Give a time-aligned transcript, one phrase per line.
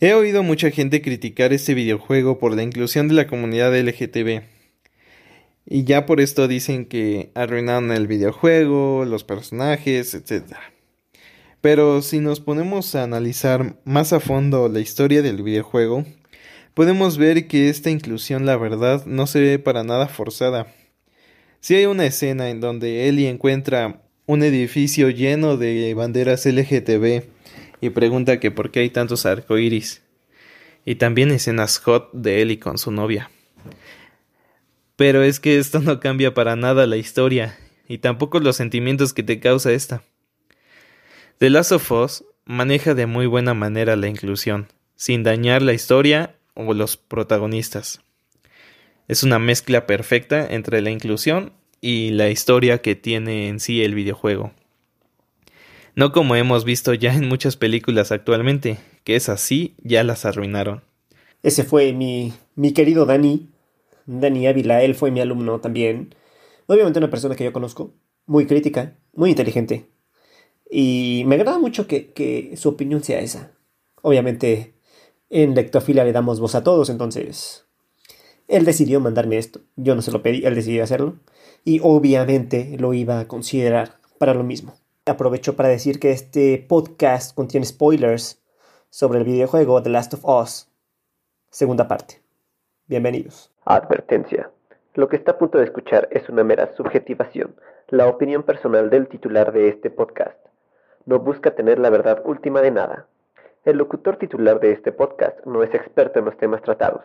[0.00, 4.42] He oído mucha gente criticar este videojuego por la inclusión de la comunidad LGTB.
[5.66, 10.54] Y ya por esto dicen que arruinaron el videojuego, los personajes, etc.
[11.60, 16.04] Pero si nos ponemos a analizar más a fondo la historia del videojuego,
[16.74, 20.72] podemos ver que esta inclusión la verdad no se ve para nada forzada.
[21.58, 27.37] Si hay una escena en donde Ellie encuentra un edificio lleno de banderas LGTB
[27.80, 30.02] y pregunta que por qué hay tantos arcoíris.
[30.84, 33.30] Y también escenas hot de Ellie con su novia.
[34.96, 39.22] Pero es que esto no cambia para nada la historia y tampoco los sentimientos que
[39.22, 40.02] te causa esta.
[41.38, 46.34] The Last of Us maneja de muy buena manera la inclusión, sin dañar la historia
[46.54, 48.00] o los protagonistas.
[49.06, 53.94] Es una mezcla perfecta entre la inclusión y la historia que tiene en sí el
[53.94, 54.52] videojuego.
[55.98, 60.84] No como hemos visto ya en muchas películas actualmente, que es así, ya las arruinaron.
[61.42, 63.48] Ese fue mi, mi querido Dani,
[64.06, 66.14] Dani Ávila, él fue mi alumno también.
[66.68, 67.94] Obviamente una persona que yo conozco,
[68.26, 69.88] muy crítica, muy inteligente.
[70.70, 73.50] Y me agrada mucho que, que su opinión sea esa.
[74.00, 74.74] Obviamente
[75.30, 77.64] en Lectofilia le damos voz a todos, entonces
[78.46, 79.62] él decidió mandarme esto.
[79.74, 81.16] Yo no se lo pedí, él decidió hacerlo.
[81.64, 84.78] Y obviamente lo iba a considerar para lo mismo.
[85.08, 88.44] Aprovecho para decir que este podcast contiene spoilers
[88.90, 90.70] sobre el videojuego The Last of Us,
[91.50, 92.20] segunda parte.
[92.86, 93.50] Bienvenidos.
[93.64, 94.50] Advertencia.
[94.92, 97.54] Lo que está a punto de escuchar es una mera subjetivación,
[97.88, 100.38] la opinión personal del titular de este podcast.
[101.06, 103.06] No busca tener la verdad última de nada.
[103.64, 107.02] El locutor titular de este podcast no es experto en los temas tratados.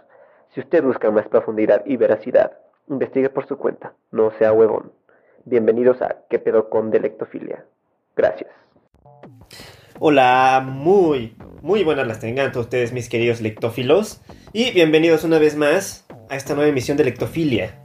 [0.54, 2.58] Si usted busca más profundidad y veracidad,
[2.90, 4.92] investigue por su cuenta, no sea huevón.
[5.46, 7.66] Bienvenidos a ¿Qué pedo con Delectofilia?
[8.16, 8.52] Gracias.
[10.00, 14.22] Hola, muy, muy buenas las tengan todos ustedes, mis queridos lectófilos.
[14.52, 17.80] Y bienvenidos una vez más a esta nueva emisión de Lectofilia.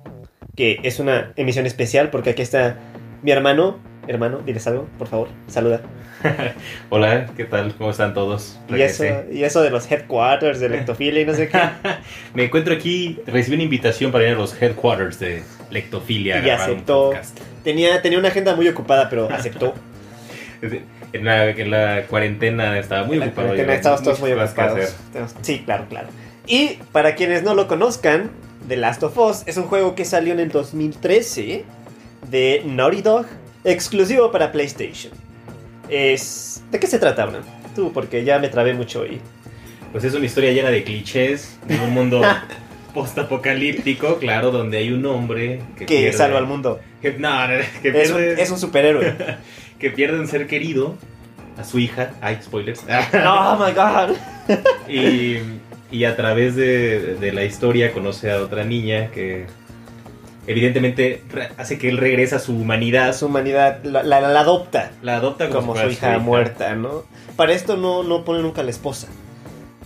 [0.54, 2.76] Que es una emisión especial porque aquí está
[3.22, 3.78] mi hermano.
[4.06, 5.82] Hermano, diles algo, por favor, saluda.
[6.90, 7.74] Hola, ¿qué tal?
[7.76, 8.58] ¿Cómo están todos?
[8.68, 11.58] Y eso, y eso de los headquarters de Lectofilia y no sé qué.
[12.34, 16.38] Me encuentro aquí, recibí una invitación para ir a los headquarters de Lectofilia.
[16.40, 17.12] y un aceptó.
[17.64, 19.74] Tenía, tenía una agenda muy ocupada, pero aceptó.
[21.12, 23.48] En la, en la cuarentena estaba muy En la ocupado.
[23.48, 24.94] cuarentena yo, Estamos todos muy ocupados.
[25.40, 26.08] Sí, claro, claro.
[26.46, 28.30] Y para quienes no lo conozcan,
[28.68, 31.64] The Last of Us es un juego que salió en el 2013
[32.30, 33.26] de Naughty Dog,
[33.64, 35.12] exclusivo para PlayStation.
[35.88, 36.62] Es...
[36.70, 37.44] ¿De qué se trata, Abraham?
[37.74, 39.20] Tú, porque ya me trabé mucho hoy.
[39.92, 42.20] Pues es una historia llena de clichés, de un mundo
[42.94, 46.80] postapocalíptico, claro, donde hay un hombre que, Que pierde- salva al mundo.
[47.18, 49.14] no, no, que Es un, pierde, es un superhéroe.
[49.78, 50.94] que pierde un ser querido,
[51.56, 52.80] a su hija, ay, spoilers,
[53.26, 54.16] oh my god.
[54.88, 55.38] y,
[55.90, 59.46] y a través de, de la historia conoce a otra niña que
[60.46, 61.22] evidentemente
[61.58, 65.48] hace que él regrese a su humanidad, Su humanidad la, la- la adopta la adopta
[65.50, 67.04] como su hija muerta, ¿no?
[67.36, 69.08] Para esto no, no pone nunca a la esposa.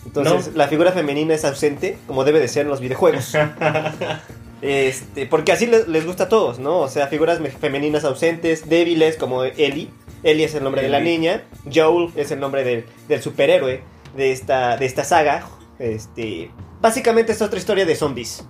[0.06, 0.58] Entonces, No.
[0.58, 3.34] la figura femenina es ausente, como debe de ser en los videojuegos.
[4.62, 6.78] Este, porque así les, les gusta a todos, ¿no?
[6.78, 9.88] O sea, figuras me- femeninas ausentes, débiles, como Ellie.
[10.22, 11.42] Ellie es el nombre de la niña.
[11.72, 13.82] Joel es el nombre del, del superhéroe
[14.16, 15.44] de esta, de esta saga.
[15.80, 16.50] Este,
[16.80, 18.46] básicamente es otra historia de zombies.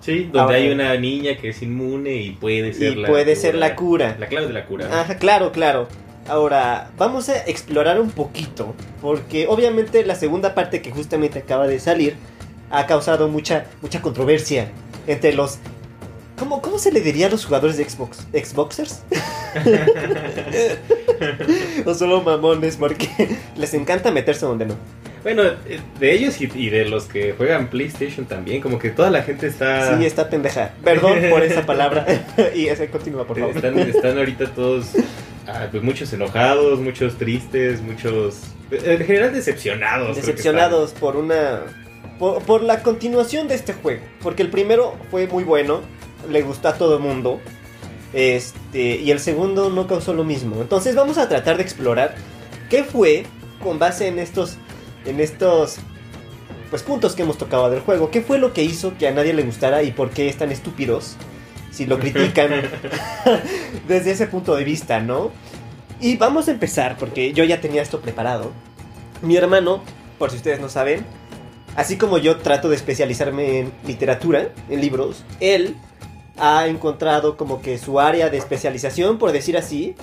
[0.00, 3.34] Sí, donde Ahora- hay una niña que es inmune y puede ser Y la puede
[3.34, 4.16] ser la cura.
[4.20, 5.00] La clave de la cura.
[5.00, 5.88] Ajá, claro, claro.
[6.28, 11.78] Ahora, vamos a explorar un poquito, porque obviamente la segunda parte que justamente acaba de
[11.80, 12.16] salir
[12.70, 14.70] ha causado mucha, mucha controversia
[15.06, 15.58] entre los...
[16.38, 18.26] ¿Cómo, ¿Cómo se le diría a los jugadores de Xbox?
[18.32, 19.02] ¿Xboxers?
[21.86, 23.08] o solo mamones, porque
[23.56, 24.74] les encanta meterse donde no.
[25.22, 29.10] Bueno, eh, de ellos y, y de los que juegan PlayStation también, como que toda
[29.10, 29.98] la gente está...
[29.98, 30.72] Sí, está pendeja.
[30.84, 32.06] Perdón por esa palabra.
[32.54, 33.56] y ese continúa, por favor.
[33.56, 34.90] Están, están ahorita todos,
[35.48, 40.16] ah, pues muchos enojados, muchos tristes, muchos, en general decepcionados.
[40.16, 41.62] decepcionados por una
[42.18, 45.80] por, por la continuación de este juego porque el primero fue muy bueno
[46.30, 47.40] le gustó a todo el mundo
[48.12, 50.60] este y el segundo no causó lo mismo.
[50.60, 52.14] Entonces vamos a tratar de explorar
[52.70, 53.26] qué fue
[53.62, 54.56] con base en estos
[55.04, 55.76] en estos
[56.70, 58.10] pues puntos que hemos tocado del juego.
[58.10, 61.16] Qué fue lo que hizo que a nadie le gustara y por qué están estúpidos
[61.70, 62.50] si lo critican
[63.88, 65.30] desde ese punto de vista no
[66.00, 68.52] y vamos a empezar porque yo ya tenía esto preparado.
[69.22, 69.82] Mi hermano,
[70.18, 71.04] por si ustedes no saben,
[71.76, 75.76] así como yo trato de especializarme en literatura, en libros, él
[76.38, 79.94] ha encontrado como que su área de especialización, por decir así,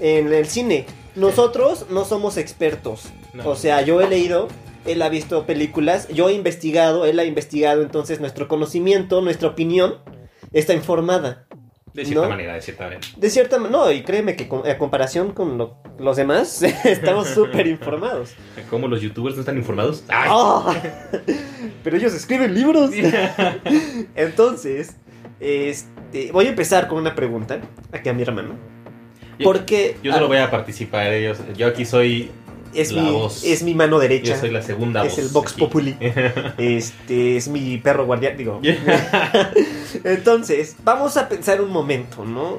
[0.00, 0.86] en el cine.
[1.14, 3.04] Nosotros no somos expertos.
[3.32, 3.48] No.
[3.48, 4.48] O sea, yo he leído
[4.86, 9.98] él ha visto películas, yo he investigado, él ha investigado, entonces nuestro conocimiento, nuestra opinión
[10.52, 11.46] está informada.
[11.94, 12.28] De cierta ¿No?
[12.30, 13.00] manera, de cierta manera.
[13.16, 17.28] De cierta manera, no, y créeme que con- a comparación con lo- los demás, estamos
[17.28, 18.34] súper informados.
[18.70, 20.04] ¿Cómo los youtubers no están informados?
[20.08, 20.28] ¡Ay!
[20.32, 20.74] ¡Ah!
[21.84, 22.90] Pero ellos escriben libros.
[24.14, 24.96] Entonces,
[25.40, 27.60] este, voy a empezar con una pregunta
[27.92, 28.54] aquí a mi hermano.
[29.42, 31.12] Porque Yo solo voy a participar.
[31.18, 32.30] Yo, yo aquí soy.
[32.74, 33.44] Es, la mi, voz.
[33.44, 34.34] es mi mano derecha.
[34.34, 35.18] Yo soy la segunda es voz.
[35.18, 35.60] el Vox aquí.
[35.60, 35.96] Populi.
[36.58, 38.60] Este es mi perro guardián, digo.
[40.04, 42.58] Entonces, vamos a pensar un momento, ¿no?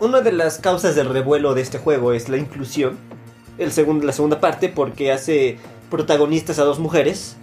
[0.00, 2.98] Una de las causas del revuelo de este juego es la inclusión.
[3.58, 5.58] El segundo, la segunda parte, porque hace
[5.90, 7.36] protagonistas a dos mujeres.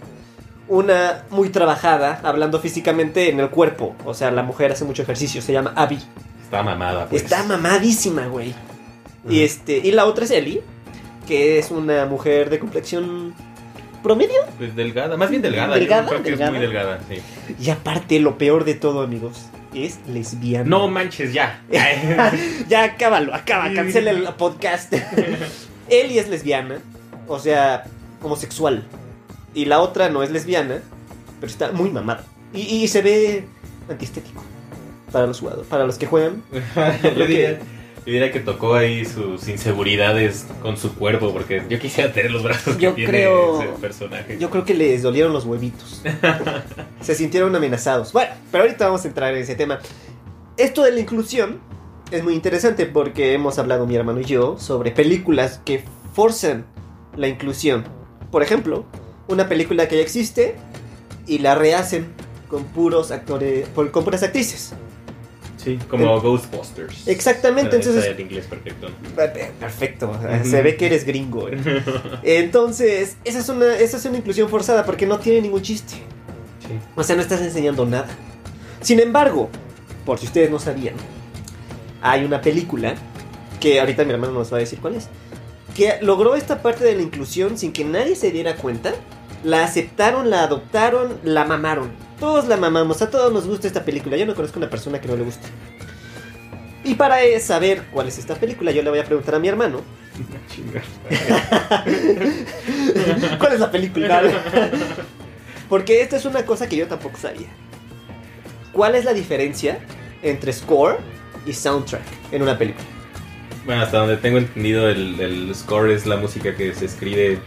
[0.67, 3.95] Una muy trabajada, hablando físicamente en el cuerpo.
[4.05, 5.99] O sea, la mujer hace mucho ejercicio, se llama Abby.
[6.43, 7.21] Está mamada, pues.
[7.23, 8.53] Está mamadísima, güey.
[9.29, 10.61] Y este, y la otra es Ellie,
[11.27, 13.33] que es una mujer de complexión
[14.01, 14.35] promedio.
[14.57, 15.75] Pues delgada, más bien delgada.
[15.75, 16.51] Delgada, yo creo que delgada.
[16.51, 17.21] es muy delgada, sí.
[17.59, 20.68] Y aparte, lo peor de todo, amigos, es lesbiana.
[20.68, 21.62] No manches, ya.
[22.69, 24.94] ya acábalo, acaba, cancela el podcast.
[25.89, 26.79] Ellie es lesbiana,
[27.27, 27.83] o sea,
[28.23, 28.83] homosexual.
[29.53, 30.81] Y la otra no es lesbiana,
[31.39, 32.23] pero está muy mamada.
[32.53, 33.45] Y, y se ve
[33.89, 34.44] antiestético
[35.12, 36.44] para los jugadores, para los que juegan.
[38.07, 42.42] yo diría que tocó ahí sus inseguridades con su cuerpo, porque yo quisiera tener los
[42.42, 44.38] brazos Yo que tiene creo- ese personaje.
[44.39, 46.01] Yo creo que les dolieron los huevitos.
[47.01, 48.13] Se sintieron amenazados.
[48.13, 49.80] Bueno, pero ahorita vamos a entrar en ese tema.
[50.56, 51.59] Esto de la inclusión
[52.09, 55.83] es muy interesante porque hemos hablado mi hermano y yo sobre películas que
[56.13, 56.65] forzan
[57.18, 57.83] la inclusión.
[58.31, 58.86] Por ejemplo,
[59.27, 60.56] una película que ya existe
[61.27, 62.07] y la rehacen
[62.48, 64.74] con puros actores, con puras actrices.
[65.67, 67.09] Sí, como Ghostbusters.
[67.09, 68.87] Exactamente, Está entonces el inglés perfecto.
[69.59, 71.49] Perfecto, se ve que eres gringo.
[71.49, 71.57] ¿eh?
[72.23, 75.95] Entonces, esa es, una, esa es una inclusión forzada porque no tiene ningún chiste.
[75.95, 76.79] Sí.
[76.95, 78.07] O sea, no estás enseñando nada.
[78.79, 79.49] Sin embargo,
[80.05, 80.95] por si ustedes no sabían,
[82.01, 82.95] hay una película
[83.59, 85.09] que ahorita mi hermano nos va a decir cuál es.
[85.75, 88.93] Que logró esta parte de la inclusión sin que nadie se diera cuenta.
[89.43, 92.06] La aceptaron, la adoptaron, la mamaron.
[92.19, 94.17] Todos la mamamos, a todos nos gusta esta película.
[94.17, 95.47] Yo no conozco una persona que no le guste.
[96.83, 99.81] Y para saber cuál es esta película, yo le voy a preguntar a mi hermano.
[103.39, 104.23] ¿Cuál es la película?
[105.69, 107.47] Porque esta es una cosa que yo tampoco sabía.
[108.71, 109.79] ¿Cuál es la diferencia
[110.23, 110.97] entre score
[111.45, 112.85] y soundtrack en una película?
[113.65, 117.39] Bueno, hasta donde tengo entendido, el, el score es la música que se escribe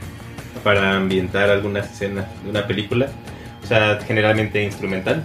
[0.63, 3.09] para ambientar algunas escenas de una película.
[3.71, 5.23] Sea, generalmente instrumental.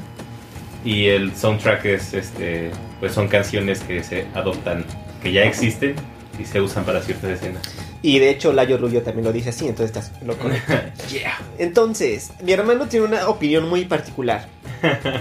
[0.84, 2.70] Y el soundtrack es, este,
[3.00, 4.86] pues son canciones que se adoptan,
[5.24, 5.96] que ya existen
[6.40, 7.64] y se usan para ciertas escenas.
[8.04, 10.74] Y de hecho, Layo Rubio también lo dice así, entonces estás lo correcto.
[11.12, 11.40] yeah.
[11.58, 14.48] Entonces, mi hermano tiene una opinión muy particular.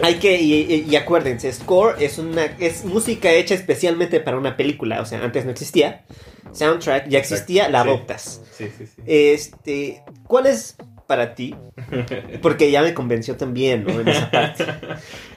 [0.02, 5.00] Hay que, y, y- acuérdense, score es una es música hecha especialmente para una película,
[5.00, 6.04] o sea, antes no existía.
[6.52, 7.88] Soundtrack ya existía, la Sí.
[7.88, 8.42] adoptas.
[8.58, 9.02] Sí, sí, sí.
[9.06, 11.54] Este, ¿cuál es para ti?
[12.42, 14.00] Porque ya me convenció también, ¿no?
[14.00, 14.64] En esa parte.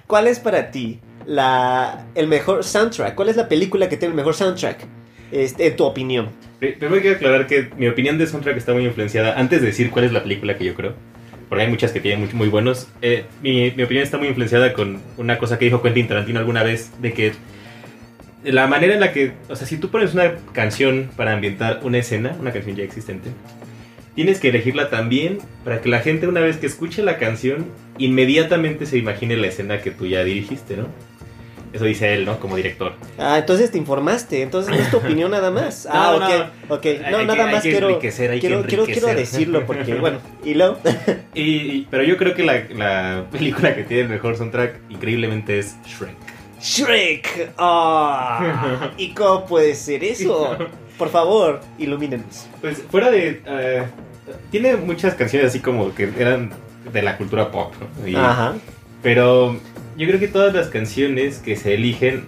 [0.08, 3.16] ¿Cuál es para ti la, el mejor soundtrack?
[3.16, 4.86] ¿Cuál es la película que tiene el mejor soundtrack?
[5.32, 6.30] Este, en tu opinión.
[6.60, 9.38] Pri- Primero quiero aclarar que mi opinión de soundtrack está muy influenciada.
[9.38, 10.94] Antes de decir cuál es la película que yo creo,
[11.50, 14.72] porque hay muchas que tienen muy, muy buenos, eh, mi, mi opinión está muy influenciada
[14.74, 17.34] con una cosa que dijo Quentin Tarantino alguna vez, de que
[18.44, 21.98] la manera en la que, o sea, si tú pones una canción para ambientar una
[21.98, 23.30] escena, una canción ya existente,
[24.18, 27.68] tienes que elegirla también para que la gente una vez que escuche la canción,
[28.00, 30.88] inmediatamente se imagine la escena que tú ya dirigiste, ¿no?
[31.72, 32.40] Eso dice él, ¿no?
[32.40, 32.94] Como director.
[33.20, 35.88] Ah, entonces te informaste, entonces no es tu opinión nada más.
[35.92, 36.86] Ah, No, ok, ok.
[36.86, 39.16] Hay- No, nada que- más quiero, quiero, quiero, quiero enriquecer.
[39.16, 40.80] decirlo porque, bueno, y luego...
[41.36, 45.60] Y, y- pero yo creo que la, la película que tiene el mejor soundtrack increíblemente
[45.60, 46.16] es Shrek.
[46.60, 47.52] Shrek.
[47.58, 50.58] Ah, ¿Y cómo puede ser eso?
[50.98, 52.48] Por favor, ilumínenos.
[52.62, 53.42] Pues fuera de...
[53.46, 53.84] eh,
[54.52, 56.52] tiene muchas canciones así como que eran
[56.92, 58.08] de la cultura pop, ¿no?
[58.08, 58.56] Y- Ajá.
[59.04, 59.60] Pero
[59.98, 62.26] yo creo que todas las canciones que se eligen,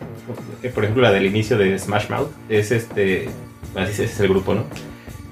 [0.63, 3.29] eh, por ejemplo la del inicio de Smash Mouth, es este...
[3.75, 4.65] Así es el grupo, ¿no?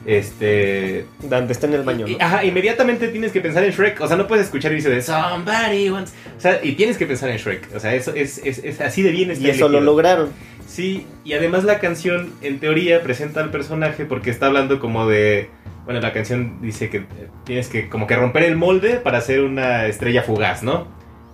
[0.06, 1.06] Este...
[1.24, 2.08] Donde está en el baño.
[2.08, 2.26] Y- ¿no?
[2.26, 4.00] ajá, inmediatamente tienes que pensar en Shrek.
[4.02, 6.14] O sea, no puedes escuchar y dice de Somebody wants.
[6.38, 7.76] O sea, y tienes que pensar en Shrek.
[7.76, 10.30] O sea, eso es, es, es así de bien está Y eso lo lograron.
[10.68, 15.50] Sí, y además la canción, en teoría, presenta al personaje porque está hablando como de.
[15.86, 19.42] Bueno, la canción dice que eh, tienes que como que romper el molde para ser
[19.42, 20.88] una estrella fugaz, ¿no?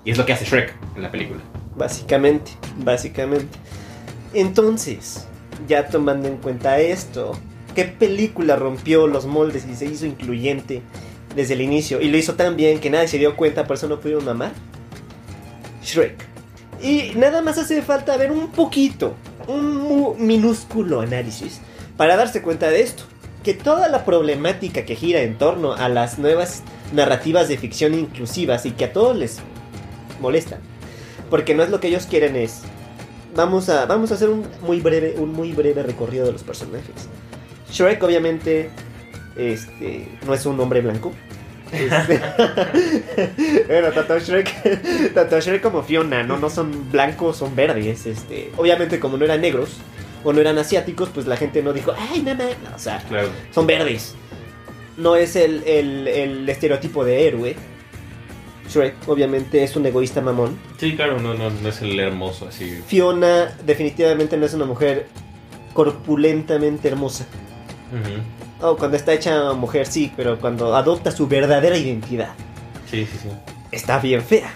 [0.06, 1.42] Y es lo que hace Shrek en la película.
[1.76, 3.58] Básicamente, básicamente.
[4.36, 5.28] Entonces,
[5.68, 7.38] ya tomando en cuenta esto,
[7.74, 10.84] ¿qué película rompió los moldes y se hizo incluyente
[11.36, 13.88] desde el inicio y lo hizo tan bien que nadie se dio cuenta, por eso
[13.88, 14.52] no pudieron mamar.
[15.84, 16.33] Shrek.
[16.84, 19.16] Y nada más hace falta ver un poquito,
[19.48, 21.62] un minúsculo análisis
[21.96, 23.04] para darse cuenta de esto.
[23.42, 26.62] Que toda la problemática que gira en torno a las nuevas
[26.94, 29.40] narrativas de ficción inclusivas y que a todos les
[30.20, 30.60] molesta.
[31.30, 32.62] Porque no es lo que ellos quieren es...
[33.34, 36.94] Vamos a, vamos a hacer un muy, breve, un muy breve recorrido de los personajes.
[37.72, 38.70] Shrek obviamente
[39.36, 41.12] este, no es un hombre blanco.
[41.74, 42.22] Este,
[43.68, 46.38] bueno, tanto Shrek, tanto Shrek como Fiona, ¿no?
[46.38, 48.06] No son blancos, son verdes.
[48.06, 49.78] Este, obviamente como no eran negros
[50.24, 53.30] o no eran asiáticos, pues la gente no dijo, ay, mamá, no, o sea, Claro.
[53.52, 54.16] son verdes.
[54.98, 57.56] No es el, el- el estereotipo de héroe.
[58.70, 60.58] Shrek, obviamente, es un egoísta mamón.
[60.78, 62.80] Sí, claro, no, no, no es el hermoso así.
[62.88, 65.08] Fiona, definitivamente no es una mujer
[65.74, 67.26] corpulentamente hermosa.
[68.64, 72.30] Oh, cuando está hecha mujer, sí, pero cuando adopta su verdadera identidad,
[72.90, 73.30] Sí, sí, sí.
[73.72, 74.52] está bien fea.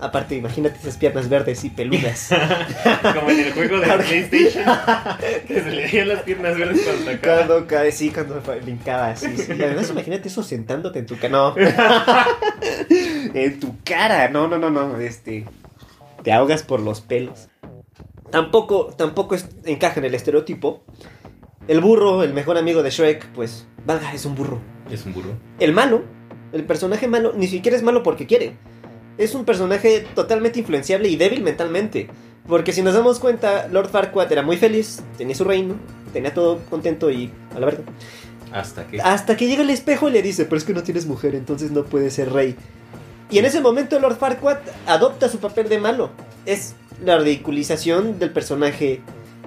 [0.00, 2.28] Aparte, imagínate esas piernas verdes y peludas.
[3.14, 3.86] Como en el juego de.
[3.86, 4.64] PlayStation.
[5.48, 7.36] que se le veían las piernas verdes cuando atacaba.
[7.46, 9.52] Cuando cae, sí, cuando fue brincada, sí, sí.
[9.58, 11.30] Y además, imagínate eso sentándote en tu cara.
[11.30, 11.54] No.
[13.34, 14.28] en tu cara.
[14.28, 14.98] No, no, no, no.
[15.00, 15.44] Este.
[16.22, 17.48] Te ahogas por los pelos.
[18.30, 20.82] Tampoco, tampoco es- encaja en el estereotipo.
[21.68, 24.58] El burro, el mejor amigo de Shrek, pues, valga, es un burro.
[24.90, 25.34] Es un burro.
[25.60, 26.02] El malo,
[26.52, 28.54] el personaje malo, ni siquiera es malo porque quiere.
[29.18, 32.08] Es un personaje totalmente influenciable y débil mentalmente.
[32.46, 35.74] Porque si nos damos cuenta, Lord Farquaad era muy feliz, tenía su reino,
[36.14, 37.82] tenía todo contento y a la verga.
[38.50, 39.02] Hasta que.
[39.02, 41.70] Hasta que llega el espejo y le dice, pero es que no tienes mujer, entonces
[41.70, 42.56] no puedes ser rey.
[43.30, 46.10] Y en ese momento Lord Farquaad adopta su papel de malo.
[46.46, 49.02] Es la ridiculización del personaje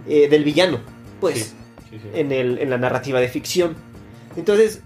[0.08, 0.80] eh, del villano.
[1.20, 1.52] Pues Sí,
[1.92, 2.08] sí, sí.
[2.14, 3.76] en, el, en la narrativa de ficción.
[4.36, 4.82] Entonces,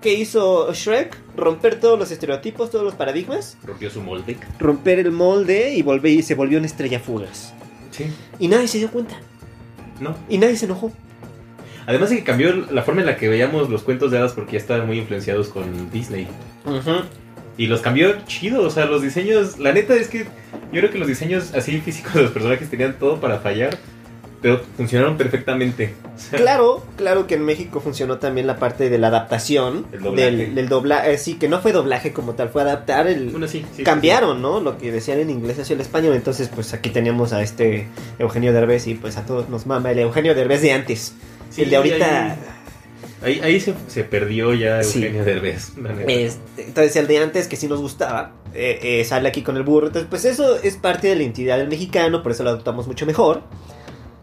[0.00, 1.16] ¿qué hizo Shrek?
[1.36, 4.36] Romper todos los estereotipos, todos los paradigmas, Rompió su molde.
[4.58, 7.52] romper el molde y, volver, y se volvió una estrella fugaz.
[7.90, 8.06] Sí.
[8.38, 9.16] Y nadie se dio cuenta,
[10.00, 10.16] No.
[10.28, 10.90] y nadie se enojó.
[11.86, 14.52] Además de que cambió la forma en la que veíamos los cuentos de hadas porque
[14.52, 16.26] ya estaban muy influenciados con Disney.
[17.56, 20.20] Y los cambió chido, o sea, los diseños, la neta es que
[20.72, 23.76] yo creo que los diseños así físicos de los personajes tenían todo para fallar,
[24.44, 25.94] pero funcionaron perfectamente.
[26.32, 30.30] Claro, claro que en México funcionó también la parte de la adaptación El doblaje.
[30.36, 31.16] del, del doblaje.
[31.16, 33.30] sí, que no fue doblaje como tal, fue adaptar el.
[33.30, 34.60] Bueno, sí, sí, cambiaron, ¿no?
[34.60, 36.14] Lo que decían en inglés hacia el español.
[36.14, 37.86] Entonces, pues aquí teníamos a este
[38.18, 41.14] Eugenio Derbez y pues a todos nos mama el Eugenio Derbez de antes.
[41.48, 42.36] Sí, el de ahorita.
[43.22, 44.98] Ahí, ahí se, se perdió ya Sí.
[44.98, 46.12] Eugenio Derbez, la neta.
[46.12, 49.62] Este, entonces el de antes que sí nos gustaba eh, eh, sale aquí con el
[49.62, 49.86] burro.
[49.86, 53.06] Entonces pues eso es parte de la identidad del mexicano, por eso lo adoptamos mucho
[53.06, 53.40] mejor.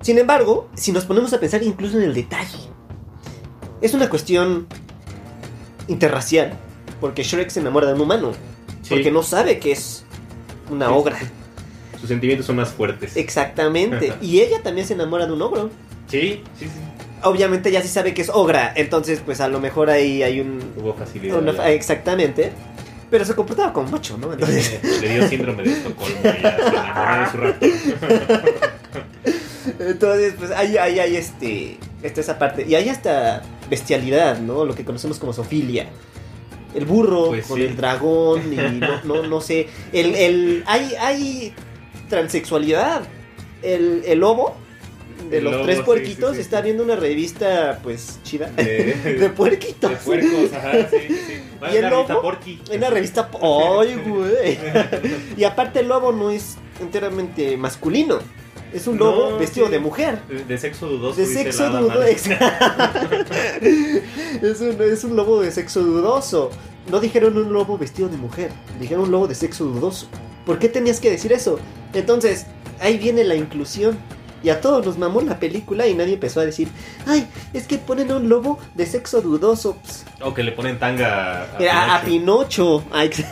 [0.02, 2.58] Sin embargo, si nos ponemos a pensar incluso en el detalle,
[3.82, 4.68] es una cuestión
[5.88, 6.54] interracial,
[7.00, 8.32] porque Shrek se enamora de un humano,
[8.82, 10.04] Sí, porque no sabe que es
[10.70, 10.94] una Sí.
[10.96, 11.18] ogra.
[12.00, 13.16] Sus sentimientos son más fuertes.
[13.16, 14.14] Exactamente.
[14.22, 15.70] y ella también se enamora de un ogro.
[16.08, 16.72] Sí, sí, sí.
[17.24, 20.60] Obviamente ya sí sabe que es ogra, entonces pues a lo mejor ahí hay un...
[20.78, 21.38] Hubo facilidad.
[21.38, 22.52] una- exactamente.
[23.12, 24.34] Pero se comportaba como macho, ¿no?
[24.34, 24.80] Entonces...
[25.02, 28.44] Le dio síndrome de Estocolmo y ya se enamoró de su raptor.
[29.80, 32.66] Entonces, pues ahí hay, hay este, está esa parte.
[32.68, 34.66] Y hay hasta bestialidad, ¿no?
[34.66, 35.88] Lo que conocemos como sofilia.
[36.74, 37.66] El burro Pues con sí.
[37.66, 39.68] el dragón y no, no, no sé.
[39.92, 41.54] El, el, hay, hay
[42.10, 43.04] transexualidad.
[43.62, 44.56] El, el lobo
[45.30, 48.48] de El los lobo, tres puerquitos sí, sí, está viendo una revista, pues, chida.
[48.48, 49.92] De, De puerquitos.
[49.92, 51.42] de puercos, ajá, sí, sí.
[51.74, 52.38] ¿Y el lobo?
[52.74, 53.30] Una revista.
[53.42, 54.58] ¡Ay, güey!
[55.38, 58.20] y aparte, el lobo no es enteramente masculino.
[58.74, 59.72] Es un lobo No, vestido sí.
[59.74, 60.22] de mujer.
[60.48, 61.20] De, sexo dudoso.
[61.20, 62.00] De sexo dudoso.
[64.42, 66.50] es, un, es un lobo de sexo dudoso.
[66.90, 68.52] No dijeron un lobo vestido de mujer.
[68.80, 70.08] Dijeron un lobo de sexo dudoso.
[70.46, 71.60] ¿Por qué tenías que decir eso?
[71.94, 72.46] Entonces,
[72.80, 73.98] ahí viene la inclusión.
[74.44, 76.68] Y a todos nos mamó la película y nadie empezó a decir,
[77.06, 79.78] ay, es que ponen a un lobo de sexo dudoso.
[80.22, 82.80] O que le ponen tanga a, a, a Pinocho.
[82.82, 82.84] Pinocho.
[82.92, 83.24] Ah, ex-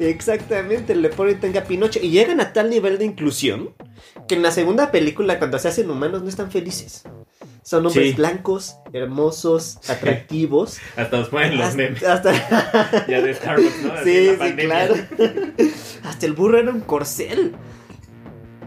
[0.00, 2.00] Exactamente, le ponen tanga a Pinocho.
[2.02, 3.70] Y llegan a tal nivel de inclusión
[4.26, 7.04] que en la segunda película, cuando se hacen humanos, no están felices.
[7.62, 8.14] Son hombres Sí.
[8.16, 10.78] blancos, hermosos, atractivos.
[10.96, 12.02] Hasta nos ponen los memes.
[12.02, 13.92] hasta, Ya de Starbucks, ¿no?
[13.92, 14.64] Así sí, sí, pandemia.
[14.66, 14.94] claro.
[16.04, 17.54] Hasta el burro era un corcel.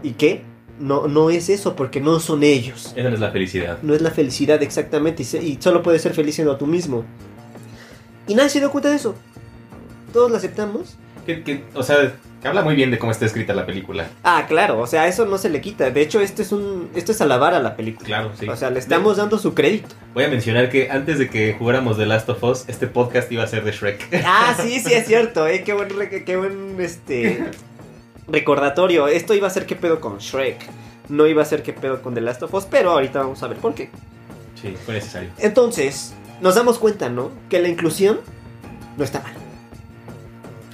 [0.02, 0.44] ¿Y qué?
[0.82, 2.92] No, no es eso, porque no son ellos.
[2.96, 3.78] Esa no es la felicidad.
[3.82, 5.22] No es la felicidad exactamente.
[5.22, 7.04] Y, se- y solo puedes ser feliz siendo tú mismo.
[8.26, 9.14] Y nadie se dio cuenta de eso.
[10.12, 10.96] Todos lo aceptamos.
[11.26, 12.12] Que, que, o sea,
[12.42, 14.08] Que habla muy bien de cómo está escrita la película.
[14.24, 15.90] Ah, claro, o sea, eso no se le quita.
[15.92, 18.04] De hecho, esto es un esto es alabar a la película.
[18.06, 18.48] Claro, sí.
[18.48, 19.94] O sea, le estamos dando su crédito.
[20.14, 23.44] Voy a mencionar que antes de que jugáramos The Last of Us, este podcast iba
[23.44, 24.22] a ser de Shrek.
[24.26, 25.88] Ah, sí, sí es cierto, eh, qué buen
[26.26, 27.44] qué buen este
[28.32, 29.06] recordatorio.
[29.06, 30.66] Esto iba a ser qué pedo con Shrek.
[31.08, 33.48] No iba a ser qué pedo con The Last of Us, pero ahorita vamos a
[33.48, 33.90] ver por qué.
[34.60, 35.30] Sí, fue necesario.
[35.38, 37.30] Entonces, nos damos cuenta, ¿no?
[37.48, 38.20] Que la inclusión
[38.96, 39.32] no está mal.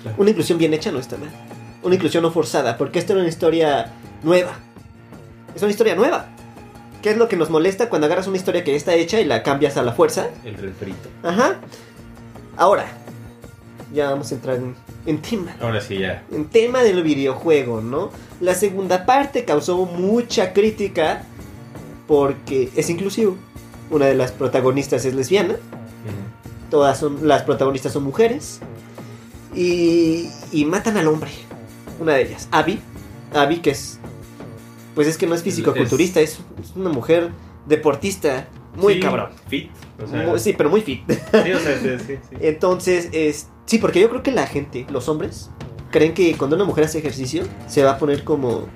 [0.03, 0.17] Claro.
[0.19, 1.31] Una inclusión bien hecha no está mal.
[1.83, 4.53] Una inclusión no forzada, porque esta era una historia nueva.
[5.55, 6.29] Es una historia nueva.
[7.03, 9.25] ¿Qué es lo que nos molesta cuando agarras una historia que ya está hecha y
[9.25, 10.29] la cambias a la fuerza?
[10.45, 11.09] El refrito.
[11.23, 11.57] Ajá.
[12.57, 12.87] Ahora,
[13.93, 14.75] ya vamos a entrar en,
[15.07, 15.57] en tema.
[15.61, 16.23] Ahora sí, ya.
[16.33, 18.11] En tema del videojuego, ¿no?
[18.41, 21.23] La segunda parte causó mucha crítica
[22.07, 23.37] porque es inclusivo.
[23.91, 25.57] Una de las protagonistas es lesbiana.
[26.71, 28.61] Todas son, las protagonistas son mujeres.
[29.55, 31.31] Y, y matan al hombre.
[31.99, 32.81] Una de ellas, Abby.
[33.35, 33.99] Abby, que es.
[34.95, 37.31] Pues es que no es físico-culturista, es, es una mujer
[37.67, 38.49] deportista.
[38.77, 39.31] Muy Sí, cabrón.
[39.49, 39.71] Fit.
[40.03, 41.03] O sea, Muy- sí, pero muy fit.
[41.09, 42.19] sí, o sea, sí.
[42.41, 43.49] Entonces, es.
[43.69, 45.51] Sí, porque yo creo que la gente, los hombres,
[45.91, 48.67] creen que cuando una mujer hace ejercicio, se va a poner como.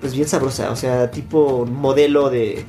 [0.00, 2.64] Pues bien sabrosa, o sea, tipo modelo de.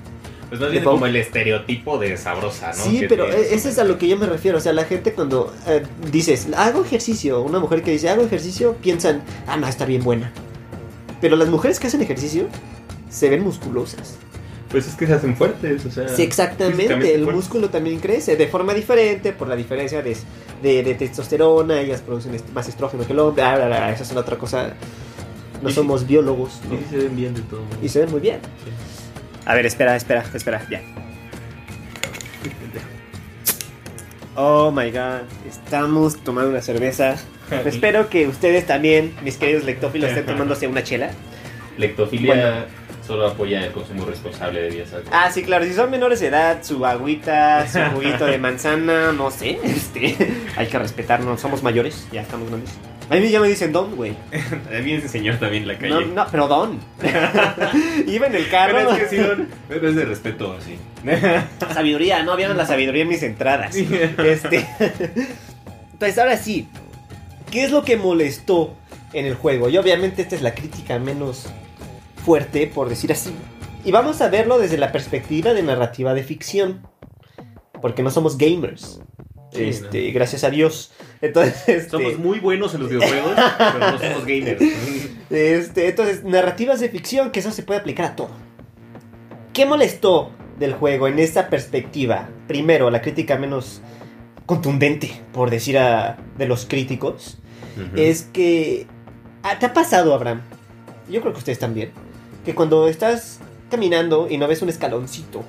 [0.50, 2.84] Pues más bien como el estereotipo de sabrosa, ¿no?
[2.84, 4.60] Sí, pero e- ese es a lo que yo me refiero.
[4.60, 8.76] O sea, la gente cuando eh, dices, hago ejercicio, una mujer que dice, hago ejercicio,
[8.76, 10.32] piensan, ah, no, está bien buena.
[11.22, 12.48] Pero las mujeres que hacen ejercicio
[13.10, 14.20] se ven musculosas.
[14.70, 16.08] Pues es que se hacen fuertes, o sea.
[16.10, 16.94] Sí, exactamente.
[16.94, 17.36] El fuertes.
[17.36, 20.16] músculo también crece de forma diferente por la diferencia de,
[20.62, 21.82] de- de testosterona.
[21.82, 23.44] Ellas producen más estrógeno que el hombre.
[23.44, 24.74] Ah, bla, bla, bla, esa es una otra cosa.
[25.62, 25.76] No Y sí.
[25.76, 26.60] somos biólogos.
[26.70, 26.76] ¿no?
[26.76, 27.64] Y se ven bien de todo.
[27.82, 28.40] Y se ven muy bien.
[29.46, 30.62] A ver, espera, espera, espera.
[30.70, 30.82] Ya.
[34.36, 35.22] Oh my god.
[35.48, 37.16] Estamos tomando una cerveza.
[37.66, 41.10] Espero que ustedes también, mis queridos lectófilos, estén tomándose una chela.
[41.78, 42.66] Lectofilia Bueno.
[43.10, 45.20] Solo apoya el consumo responsable de bebidas alcohólicas.
[45.20, 49.32] Ah, sí, claro, si son menores de edad, su agüita, su juguito de manzana, no
[49.32, 50.16] sé, este,
[50.56, 52.72] hay que respetarnos, somos mayores, ya estamos grandes.
[53.10, 54.16] A mí ya me dicen don, güey.
[54.78, 55.90] A mí ese señor también en la calle.
[55.90, 56.80] No, no, pero don.
[58.08, 58.78] Iba en el carro.
[58.78, 60.78] Pero es que sí, don, es de respeto así.
[61.74, 63.76] Sabiduría, no vieron la sabiduría en mis entradas.
[63.76, 64.68] Este.
[65.94, 66.68] Entonces, ahora sí,
[67.50, 68.76] ¿qué es lo que molestó
[69.14, 69.70] en el juego?
[69.70, 71.50] Y obviamente esta es la crítica menos
[72.20, 73.32] fuerte, por decir así.
[73.84, 76.88] Y vamos a verlo desde la perspectiva de narrativa de ficción.
[77.82, 79.02] Porque no somos gamers.
[79.52, 80.92] Sí, este, gracias a Dios.
[81.22, 84.62] Entonces, este, Somos muy buenos en los videojuegos, pero no somos gamers.
[85.30, 88.30] este, entonces, narrativas de ficción, que eso se puede aplicar a todo.
[89.54, 92.30] ¿Qué molestó del juego en esta perspectiva?
[92.48, 93.82] Primero, la crítica menos
[94.46, 97.38] contundente, por decir a, de los críticos,
[97.96, 98.88] es que...
[99.60, 100.42] ¿Te ha pasado, Abraham?
[101.10, 101.92] Yo creo que ustedes también.
[102.46, 105.44] Que cuando estás caminando y no ves un escaloncito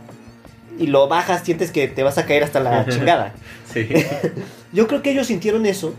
[0.79, 3.35] y lo bajas, sientes que te vas a caer hasta la chingada.
[3.73, 3.89] Sí.
[4.73, 5.95] Yo creo que ellos sintieron eso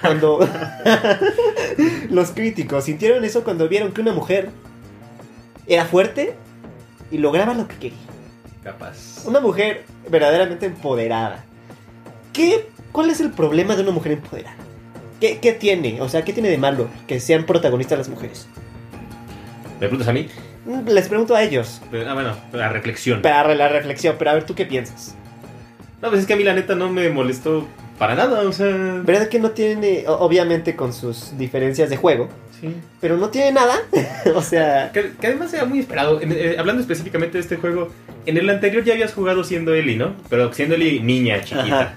[0.00, 0.48] cuando
[2.10, 4.50] los críticos sintieron eso cuando vieron que una mujer
[5.66, 6.34] era fuerte
[7.10, 7.98] y lograba lo que quería.
[8.62, 9.24] Capaz.
[9.26, 11.44] Una mujer verdaderamente empoderada.
[12.32, 14.56] ¿Qué, ¿Cuál es el problema de una mujer empoderada?
[15.20, 16.00] ¿Qué, qué tiene?
[16.00, 18.48] O sea, ¿qué tiene de malo que sean protagonistas las mujeres?
[19.84, 20.28] ¿Me preguntas a mí?
[20.66, 23.22] Mm, Les pregunto a ellos Pero- Ah, bueno, la reflexión.
[23.22, 25.14] para la reflexión, pero a ver, ¿tú qué piensas?
[26.02, 27.66] No, pues es que a mí la neta no me molestó
[27.98, 28.68] para nada, o sea.
[29.04, 32.28] ¿Verdad que no tiene, obviamente con sus diferencias de juego,
[32.60, 32.74] Sí.
[33.00, 33.74] pero no tiene nada?
[34.34, 36.20] o sea, Que, que además era muy esperado.
[36.20, 37.90] En- eh, hablando específicamente de este juego,
[38.26, 40.14] en el anterior ya habías jugado siendo Ellie, ¿no?
[40.28, 41.94] Pero siendo Ellie niña, chiquita.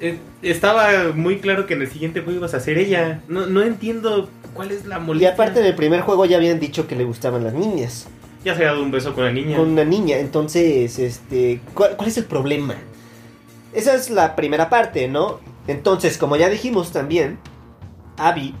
[0.00, 3.20] Eh, estaba muy claro que en el siguiente juego ibas a ser ella.
[3.28, 5.30] No, no entiendo cuál es la Y molestia.
[5.34, 8.06] aparte en el primer juego ya habían dicho que le gustaban las niñas.
[8.44, 9.56] Ya se ha dado un beso con la niña.
[9.56, 10.16] Con una niña.
[10.18, 11.60] Entonces, este.
[11.74, 12.74] ¿cuál, cuál es el problema?
[13.72, 15.40] Esa es la primera parte, ¿no?
[15.66, 17.38] Entonces, como ya dijimos también,
[18.16, 18.54] Abby,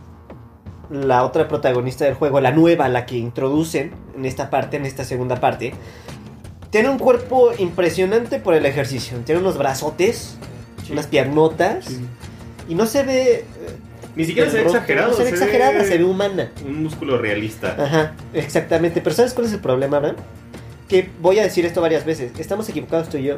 [0.90, 5.04] la otra protagonista del juego, la nueva, la que introducen en esta parte, en esta
[5.04, 5.72] segunda parte,
[6.70, 9.16] tiene un cuerpo impresionante por el ejercicio.
[9.24, 10.36] Tiene unos brazotes,
[10.84, 10.92] Sí.
[10.92, 11.98] unas piernotas, Sí.
[12.68, 13.44] y no se ve.
[14.16, 15.10] Ni siquiera se ve exagerado.
[15.10, 16.50] No se ve exagerada, se ve humana.
[16.64, 17.76] Un músculo realista.
[17.78, 19.02] Ajá, exactamente.
[19.02, 20.16] Pero ¿sabes cuál es el problema, Abraham?
[20.88, 22.32] Que voy a decir esto varias veces.
[22.38, 23.36] Estamos equivocados tú y yo.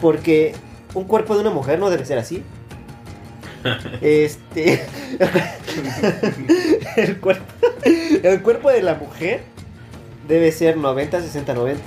[0.00, 0.54] Porque
[0.94, 2.42] un cuerpo de una mujer no debe ser así.
[4.00, 4.82] Este.
[6.96, 7.44] el, cuerpo,
[7.84, 9.42] el cuerpo de la mujer
[10.28, 11.82] debe ser 90, 60, 90.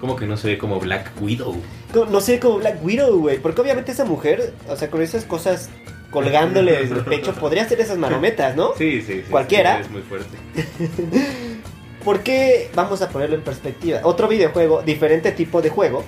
[0.00, 1.56] Como que no se ve como Black Widow.
[2.10, 3.38] No sé, como Black Widow, güey.
[3.38, 5.70] Porque obviamente esa mujer, o sea, con esas cosas
[6.14, 8.74] colgándole desde el pecho, podría hacer esas marometas, ¿no?
[8.78, 9.30] Sí, sí, sí.
[9.30, 9.76] Cualquiera.
[9.76, 10.36] sí, Es muy fuerte.
[12.04, 14.00] ¿Por qué vamos a ponerlo en perspectiva?
[14.02, 16.04] Otro videojuego, diferente tipo de juego.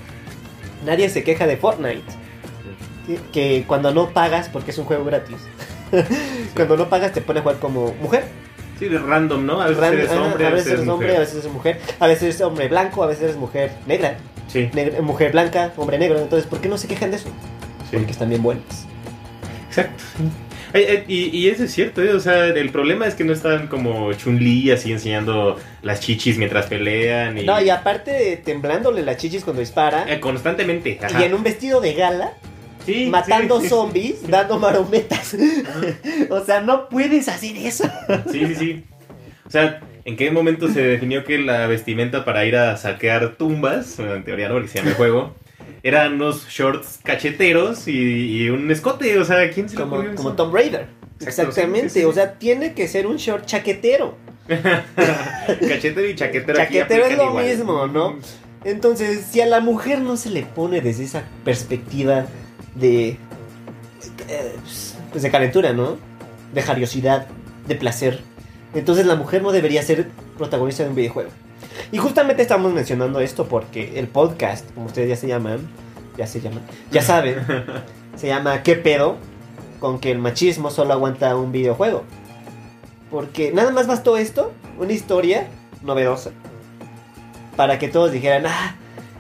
[0.85, 2.03] Nadie se queja de Fortnite.
[3.07, 5.37] Que- Que cuando no pagas, porque es un juego gratis,
[6.55, 8.25] cuando no pagas te pone a jugar como mujer.
[8.79, 9.63] Sí, de random, ¿no?
[9.63, 11.17] A veces eres hombre, a veces eres hombre, mujer.
[11.17, 14.69] a veces eres mujer, a veces eres hombre blanco, a veces eres mujer negra, Sí,
[14.75, 16.19] negra- mujer blanca, hombre negro.
[16.19, 17.29] Entonces, ¿por qué no se quejan de eso?
[17.91, 17.97] sí.
[17.97, 18.87] Porque están bien buenas.
[19.77, 20.05] Exacto.
[21.09, 22.13] Y, y eso es cierto, ¿eh?
[22.13, 26.67] o sea, el problema es que no están como Chun-Li así enseñando las chichis mientras
[26.67, 30.05] pelean y, No, y aparte temblándole las chichis cuando dispara.
[30.13, 30.99] Eh, constantemente.
[31.03, 31.21] ajá.
[31.21, 32.33] Y en un vestido de gala,
[32.85, 33.69] Sí, matando sí, sí.
[33.71, 35.37] zombies, dando marometas.
[36.31, 37.85] o sea, no puedes hacer eso.
[38.31, 38.85] Sí, sí, sí.
[39.47, 43.99] O sea, ¿en qué momento se definió que la vestimenta para ir a saquear tumbas,
[43.99, 45.35] en teoría no, porque se llama el juego,
[45.87, 49.19] eran unos shorts cacheteros y, y un escote?
[49.19, 50.33] O sea, ¿quién se Como, como?
[50.35, 50.87] Tomb Raider.
[51.21, 51.89] Exactamente.
[51.89, 52.05] sí, sí, sí.
[52.05, 54.17] O sea, tiene que ser un short chaquetero.
[54.97, 56.59] Cachetero y chaquetero.
[56.59, 57.45] Chaquetero es lo igual.
[57.47, 58.19] mismo, ¿no?
[58.65, 62.27] Entonces, si a la mujer no se le pone desde esa perspectiva
[62.75, 63.17] de.
[64.29, 64.53] eh,
[65.11, 65.97] Pues de calentura, ¿no?
[66.53, 67.27] De jariosidad,
[67.67, 68.21] de placer.
[68.75, 71.31] Entonces la mujer no debería ser protagonista de un videojuego.
[71.93, 75.69] Y justamente estamos mencionando esto porque el podcast, como ustedes ya se llaman,
[76.17, 77.37] ya se llaman, ya saben,
[78.17, 79.17] se llama ¿Qué pedo?
[79.81, 82.05] Con que el machismo solo aguanta un videojuego.
[83.11, 85.49] Porque nada más bastó esto, una historia
[85.83, 86.31] novedosa,
[87.57, 88.75] para que todos dijeran, ah,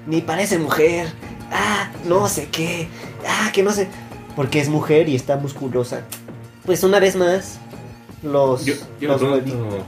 [0.06, 1.08] ni parece mujer,
[1.52, 2.88] ah, no sé qué,
[3.26, 3.88] ah, que no sé,
[4.34, 6.02] porque es mujer y está musculosa.
[6.64, 7.60] Pues una vez más,
[8.22, 8.64] los...
[8.64, 9.12] Yo, yo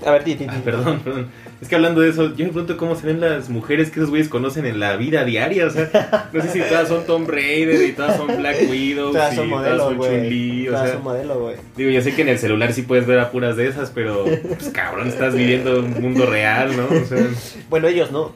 [0.07, 0.51] A ver, di, di, di.
[0.51, 1.31] Ah, perdón, perdón.
[1.61, 4.11] Es que hablando de eso, yo me pregunto cómo se ven las mujeres que esos
[4.11, 5.67] güeyes conocen en la vida diaria.
[5.67, 9.33] O sea, no sé si todas son Tomb Raider y todas son Black Widow Todas
[9.33, 10.67] y son todas son güey.
[10.67, 11.57] Todas sea, son modelo, güey.
[11.77, 14.25] digo, yo sé que en el celular sí puedes ver a puras de esas, pero
[14.25, 16.85] pues cabrón, estás viviendo un mundo real, ¿no?
[16.85, 17.27] O sea,
[17.69, 18.35] Bueno, ellos no,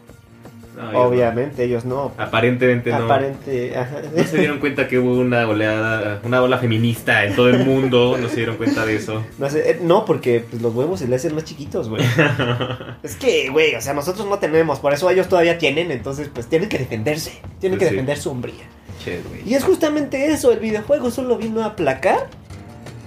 [0.90, 2.12] no, obviamente, ellos no.
[2.16, 3.04] Aparentemente no.
[3.04, 3.74] Aparente.
[4.16, 8.16] No se dieron cuenta que hubo una oleada, una ola feminista en todo el mundo,
[8.20, 9.22] no se dieron cuenta de eso.
[9.38, 12.02] No, sé, eh, no, porque pues, los huevos se le hacen más chiquitos, güey.
[13.02, 16.46] es que, güey, o sea, nosotros no tenemos, por eso ellos todavía tienen, entonces pues
[16.46, 17.90] tienen que defenderse, tienen que sí.
[17.90, 18.64] defender su hombría.
[19.04, 19.20] Che.
[19.44, 22.28] Y es justamente eso, el videojuego solo vino a aplacar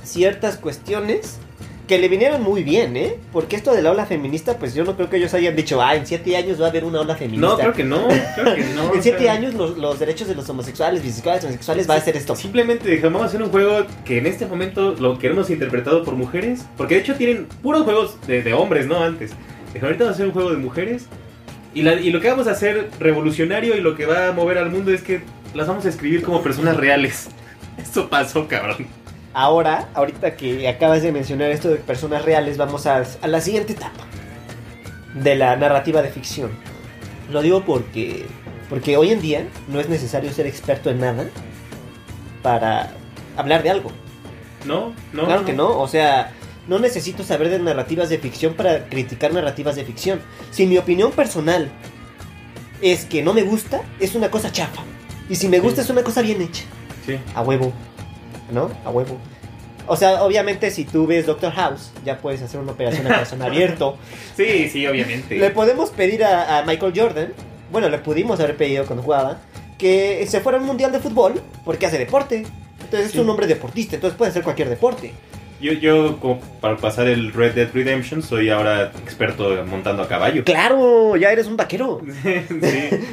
[0.04, 1.40] ciertas cuestiones
[1.88, 3.16] que le vinieron muy bien, ¿eh?
[3.32, 5.96] Porque esto de la ola feminista, pues yo no creo que ellos hayan dicho, ah,
[5.96, 7.48] en siete años va a haber una ola feminista.
[7.48, 8.94] No, creo que no, creo que no.
[8.96, 12.36] En siete años los, los derechos de los homosexuales, bisexuales, transexuales va a ser esto.
[12.36, 16.66] Simplemente a hacer un juego que en este momento lo queremos interpretado por mujeres.
[16.78, 18.98] Porque de hecho tienen puros juegos de, de hombres, ¿no?
[19.04, 19.32] Antes.
[19.68, 21.06] Dijeron, ahorita vamos a hacer un juego de mujeres.
[21.74, 24.58] Y, la- y lo que vamos a hacer revolucionario y lo que va a mover
[24.58, 25.22] al mundo es que
[25.54, 27.28] las vamos a escribir como personas reales.
[27.78, 28.88] Eso pasó, cabrón.
[29.38, 33.74] Ahora, ahorita que acabas de mencionar esto de personas reales, vamos a, a la siguiente
[33.74, 34.06] etapa
[35.14, 36.52] de la narrativa de ficción.
[37.30, 38.26] Lo digo porque,
[38.70, 41.26] porque hoy en día no es necesario ser experto en nada
[42.42, 42.94] para
[43.36, 43.92] hablar de algo.
[44.64, 45.26] No, no.
[45.26, 46.32] claro que no, o sea,
[46.70, 50.22] no necesito saber de narrativas de ficción para criticar narrativas de ficción.
[50.52, 51.70] Si mi opinión personal
[52.82, 54.82] es que no me gusta, es una cosa chafa.
[55.30, 55.88] Y si me gusta, Sí.
[55.88, 56.64] es una cosa bien hecha.
[57.06, 57.20] Sí.
[57.36, 57.74] A huevo.
[58.52, 58.70] ¿No?
[58.86, 59.18] A huevo.
[59.88, 63.42] O sea, obviamente si tú ves Doctor House, ya puedes hacer una operación a corazón
[63.44, 63.98] abierto.
[64.36, 65.38] Sí, sí, obviamente.
[65.38, 67.34] Le podemos pedir a, a Michael Jordan,
[67.72, 69.38] bueno, le pudimos haber pedido cuando jugaba,
[69.78, 72.46] que se fuera a un mundial de fútbol porque hace deporte.
[72.84, 73.18] Entonces Sí.
[73.18, 75.12] es un hombre deportista, entonces puede hacer cualquier deporte.
[75.66, 80.44] Yo, yo, como para pasar el Red Dead Redemption, soy ahora experto montando a caballo.
[80.44, 82.02] Claro, ya eres un vaquero.
[82.24, 82.40] sí.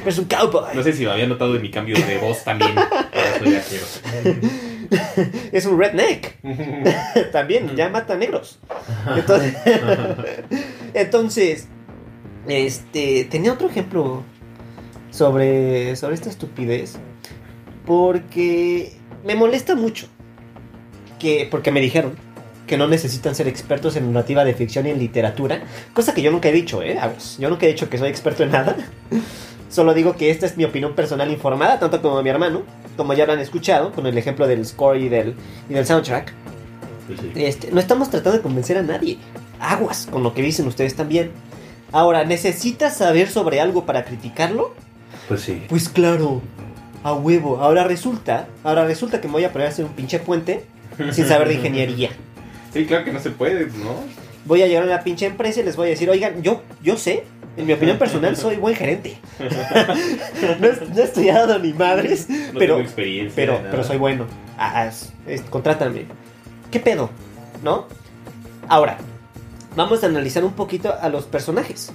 [0.03, 0.75] Eres un cowboy.
[0.75, 2.77] No sé si me había notado en mi cambio de voz también.
[2.77, 4.35] Ahora soy vaquero.
[5.51, 6.35] Es un redneck.
[7.31, 8.59] También, ya mata negros.
[9.15, 9.55] Entonces,
[10.93, 11.67] entonces,
[12.47, 14.21] este, tenía otro ejemplo
[15.09, 16.99] sobre, sobre esta estupidez.
[17.87, 18.93] Porque
[19.25, 20.05] me molesta mucho.
[21.17, 22.15] Que, porque me dijeron
[22.73, 25.61] que no necesitan ser expertos en narrativa de ficción y en literatura.
[25.93, 26.99] Cosa que yo nunca he dicho, ¿eh?
[27.37, 28.75] Yo nunca he dicho que soy experto en nada.
[29.69, 32.63] Solo digo que esta es mi opinión personal informada, tanto como mi hermano,
[32.97, 35.35] como ya lo han escuchado, con el ejemplo del score y del,
[35.69, 36.33] y del soundtrack.
[37.09, 37.31] Sí.
[37.35, 39.19] Este, no estamos tratando de convencer a nadie.
[39.59, 41.29] Aguas con lo que dicen ustedes también.
[41.91, 44.73] Ahora, ¿necesitas saber sobre algo para criticarlo?
[45.27, 45.61] Pues sí.
[45.69, 46.41] Pues claro,
[47.03, 47.59] a huevo.
[47.59, 50.65] Ahora resulta, ahora resulta que me voy a poner a hacer un pinche puente
[51.11, 52.09] sin saber de ingeniería.
[52.73, 53.95] Sí, claro que no se puede, ¿no?
[54.45, 56.97] Voy a llegar a una pinche empresa y les voy a decir, oigan, yo, yo
[56.97, 57.23] sé,
[57.55, 59.17] en mi opinión personal soy buen gerente.
[59.39, 63.35] no, he- no he estudiado ni madres, No pero, tengo experiencia.
[63.35, 64.25] pero, pero soy bueno.
[64.57, 66.05] Ah, es- es- contrátame.
[66.71, 67.09] ¿qué pedo?
[67.63, 67.85] ¿No?
[68.67, 68.97] Ahora,
[69.75, 71.91] vamos a analizar un poquito a los personajes.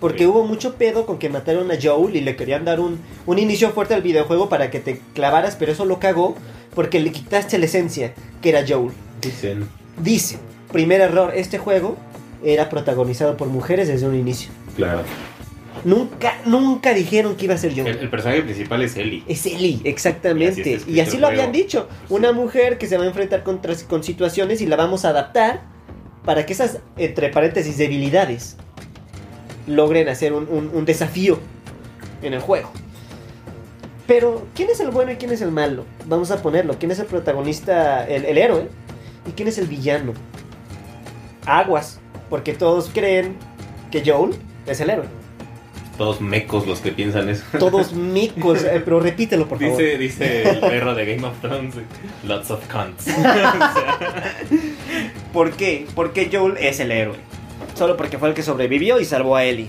[0.00, 3.38] Porque hubo mucho pedo con que mataron a Joel y le querían dar un, un
[3.40, 6.36] inicio fuerte al videojuego para que te clavaras, pero eso lo cagó
[6.76, 8.92] porque le quitaste la esencia, que era Joel.
[9.20, 9.68] Dicen.
[10.02, 10.38] Dice,
[10.72, 11.96] primer error, este juego
[12.44, 14.50] era protagonizado por mujeres desde un inicio.
[14.76, 15.02] Claro.
[15.84, 17.98] Nunca, nunca dijeron que iba a ser El, Joel.
[17.98, 19.22] el personaje principal es Ellie.
[19.28, 20.60] Es Ellie, exactamente.
[20.60, 21.88] Y así está Y así, escrito lo habían dicho.
[22.08, 25.62] Una mujer que se va a enfrentar contra, con situaciones y la vamos a adaptar
[26.24, 28.56] para que esas, entre paréntesis, debilidades
[29.66, 31.38] logren hacer un, un- un desafío
[32.22, 32.70] en el juego.
[34.06, 35.84] Pero, ¿quién es el bueno y quién es el malo?
[36.06, 36.76] Vamos a ponerlo.
[36.78, 38.68] ¿Quién es el protagonista, el, el héroe?
[39.28, 40.14] ¿Y quién es el villano?
[41.44, 43.36] Aguas, porque todos creen
[43.90, 44.34] que Joel
[44.66, 45.06] es el héroe.
[45.98, 47.44] Todos mecos los que piensan eso.
[47.58, 49.76] Todos micos, eh, pero repítelo por favor.
[49.76, 51.74] Dice, dice el perro de Game of Thrones,
[52.24, 53.08] lots of cunts.
[53.18, 54.34] O sea,
[55.32, 55.86] ¿Por qué?
[55.94, 57.16] Porque Joel es el héroe.
[57.74, 59.68] Solo porque fue el que sobrevivió y salvó a Ellie.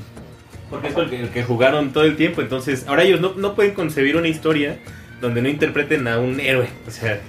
[0.69, 3.56] porque es el que, el que jugaron todo el tiempo, entonces ahora ellos no, no
[3.56, 4.80] pueden concebir una historia
[5.22, 6.69] donde no interpreten a un héroe.
[6.88, 7.19] O sea,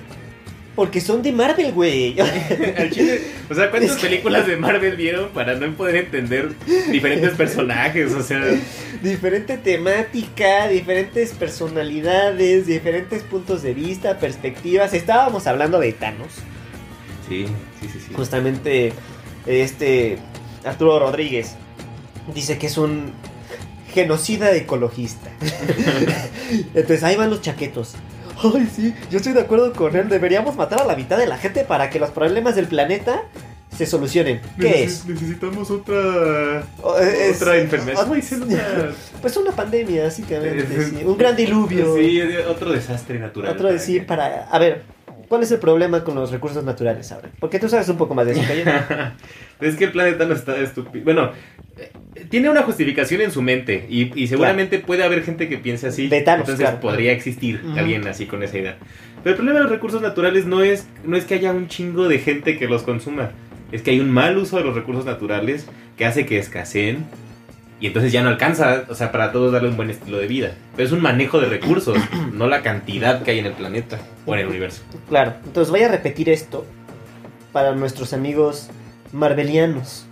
[0.80, 2.18] Porque son de Marvel, güey.
[3.50, 6.54] o sea, ¿cuántas Es que- películas de Marvel vieron para no poder entender
[6.90, 8.14] diferentes personajes?
[8.14, 8.42] O sea,
[9.02, 14.94] Diferente temática, diferentes personalidades, diferentes puntos de vista, perspectivas.
[14.94, 16.32] Estábamos hablando de Thanos.
[17.28, 17.44] sí,
[17.78, 18.14] sí, sí, sí.
[18.14, 18.94] Justamente
[19.44, 20.16] este
[20.64, 21.56] Arturo Rodríguez
[22.34, 23.12] dice que es un
[23.92, 25.30] genocida ecologista.
[26.74, 27.96] Entonces ahí van los chaquetos.
[28.42, 30.08] Ay, sí, yo estoy de acuerdo con él.
[30.08, 33.24] Deberíamos matar a la mitad de la gente para que los problemas del planeta
[33.76, 34.40] se solucionen.
[34.58, 35.06] ¿Qué es?
[35.06, 38.02] Necesitamos otra O- es- otra enfermedad.
[38.02, 40.58] Otra- Pues una pandemia, básicamente.
[40.76, 41.04] Es- sí.
[41.04, 41.94] Un gran diluvio.
[41.96, 43.52] Sí, otro desastre natural.
[43.52, 44.44] Otro decir para...
[44.50, 44.82] A ver,
[45.28, 47.30] ¿cuál es el problema con los recursos naturales ahora?
[47.38, 48.70] Porque tú sabes un poco más de eso que yo.
[49.66, 51.04] es que el planeta no está estúpido.
[51.04, 51.30] Bueno,
[52.28, 56.08] tiene una justificación en su mente y, y seguramente puede haber gente que piense así.
[56.08, 56.80] De Thanos, entonces claro.
[56.80, 57.78] podría existir Ujú.
[57.78, 58.76] alguien así con esa idea.
[59.22, 62.08] Pero el problema de los recursos naturales no es, no es que haya un chingo
[62.08, 63.30] de gente que los consuma.
[63.70, 67.04] Es que hay un mal uso de los recursos naturales que hace que escaseen
[67.80, 70.54] y entonces ya no alcanza, o sea, para todos darle un buen estilo de vida.
[70.76, 71.96] Pero es un manejo de recursos,
[72.32, 74.82] no la cantidad que hay en el planeta o en el universo.
[75.08, 76.66] Claro, entonces voy a repetir esto
[77.52, 78.68] para nuestros amigos
[79.12, 80.06] marvelianos.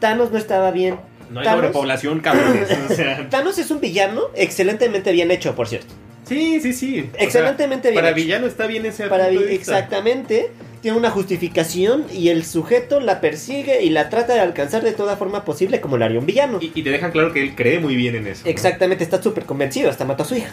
[0.00, 0.96] Thanos no estaba bien.
[1.30, 2.68] No hay Thanos- sobrepoblación, cabrones.
[2.90, 5.94] O sea, Thanos es un villano excelentemente bien hecho, por cierto.
[6.24, 7.08] sí, sí, sí.
[7.12, 8.16] O sea, Excelentemente bien Para hecho.
[8.16, 9.76] villano está bien ese Para punto vi- de vista.
[9.78, 10.50] exactamente,
[10.82, 15.16] tiene una justificación y el sujeto la persigue y la trata de alcanzar de toda
[15.16, 16.58] forma posible como lo haría un villano.
[16.60, 18.42] Y, y te dejan claro que él cree muy bien en eso.
[18.44, 18.50] ¿no?
[18.50, 20.50] Exactamente, está súper convencido, hasta mató a su hija.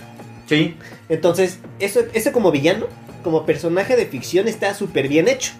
[0.47, 0.75] Sí.
[1.09, 2.87] Entonces, eso, eso como villano,
[3.23, 5.51] como personaje de ficción está súper bien hecho.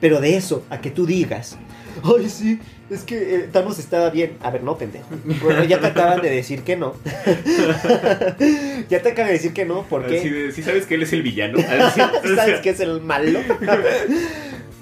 [0.00, 1.56] Pero de eso, a que tú digas,
[2.18, 4.36] ay sí, es que eh, Thanos estaba bien.
[4.42, 5.06] A ver, no, pendejo.
[5.42, 6.94] Bueno, ya te acaban de decir que no.
[8.88, 11.22] ya te acaban de decir que no, porque de, sí sabes que él es el
[11.22, 11.58] villano.
[12.34, 13.40] Sabes que es el malo.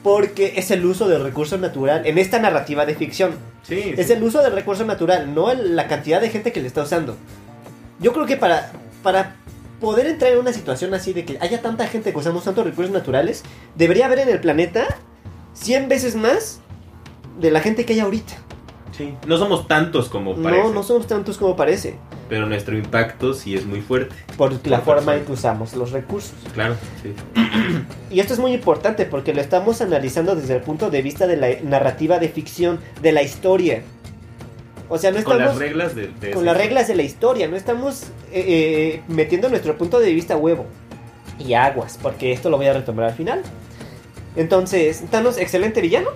[0.03, 3.33] porque es el uso del recurso natural en esta narrativa de ficción.
[3.63, 4.13] Sí, Es sí.
[4.15, 7.17] el uso del recurso natural, no el- la cantidad de gente que le está usando.
[8.01, 8.73] Yo creo que para,
[9.03, 9.37] para
[9.81, 12.93] poder entrar en una situación así de que haya tanta gente que usamos tantos recursos
[12.93, 13.45] naturales,
[13.77, 14.87] debería haber en el planeta
[15.55, 16.61] 100 veces más
[17.39, 18.35] de la gente que hay ahorita.
[18.97, 19.15] Sí.
[19.27, 20.63] No somos tantos como parece.
[20.65, 21.97] No, no somos tantos como parece,
[22.29, 24.15] Pero nuestro impacto sí es muy fuerte.
[24.37, 26.35] por la Por forma en que usamos los recursos.
[26.53, 27.15] Claro, sí.
[28.11, 31.37] Y esto es muy importante porque lo estamos analizando desde el punto de vista de
[31.39, 33.83] la narrativa de ficción, de la historia.
[34.91, 35.55] O sea, no Con estamos...
[35.55, 39.49] las reglas de, de con las reglas de la historia, no estamos eh, eh, metiendo
[39.49, 40.67] nuestro punto de vista a huevo
[41.39, 43.41] y aguas, porque esto lo voy a retomar al final.
[44.37, 46.11] Entonces, Thanos, excelente villano,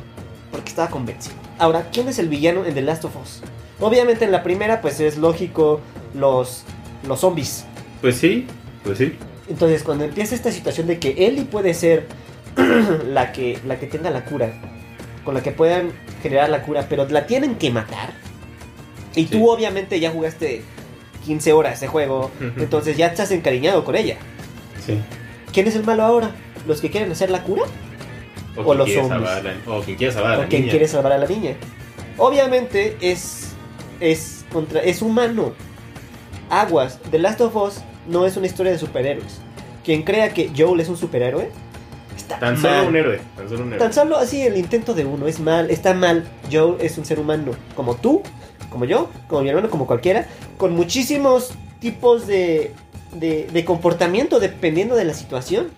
[0.51, 1.35] porque estaba convencido.
[1.59, 3.41] Ahora, ¿quién es el villano en The Last of Us?
[3.81, 5.81] Obviamente en la primera, pues es lógico
[6.15, 6.65] los,
[7.07, 7.65] los zombies.
[8.01, 8.47] Pues sí,
[8.85, 9.15] pues sí.
[9.49, 12.07] Entonces, cuando empieza esta situación de que Ellie puede ser
[13.07, 14.53] la que, la que tenga la cura,
[15.25, 15.91] con la que puedan
[16.23, 18.15] generar la cura, pero la tienen que matar.
[19.15, 19.27] Y Sí.
[19.27, 20.63] tú obviamente ya jugaste
[21.25, 24.17] 15 horas de juego, entonces ya estás encariñado con ella.
[24.85, 25.01] Sí.
[25.53, 26.31] ¿Quién es el malo ahora?
[26.67, 27.63] ¿Los que quieren hacer la cura?
[28.65, 29.31] O, los quiere zombies.
[29.31, 30.71] salvar a la- o quien quiere salvar a la ¿O quien niña.
[30.71, 31.53] quiere salvar a la niña?
[32.19, 33.53] Obviamente es,
[34.01, 35.53] es, contra, es humano.
[36.49, 37.75] Aguas, The Last of Us
[38.09, 39.41] no es una historia de superhéroes.
[39.85, 41.51] Quien crea que Joel es un superhéroe,
[42.17, 42.77] está Tan mal.
[42.79, 43.21] solo un héroe.
[43.37, 43.79] Tan solo un héroe.
[43.79, 46.25] Tan solo así el intento de uno es mal, está mal.
[46.51, 48.23] Joe es un ser humano, como tú,
[48.71, 52.73] como yo, como mi hermano, como cualquiera, con muchísimos tipos de,
[53.13, 55.69] de, de comportamiento dependiendo de la situación.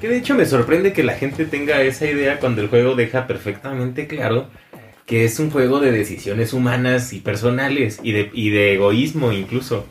[0.00, 3.26] Que de hecho me sorprende que la gente tenga esa idea cuando el juego deja
[3.26, 4.46] perfectamente claro
[5.06, 9.86] que es un juego de decisiones humanas y personales y de, y de egoísmo incluso.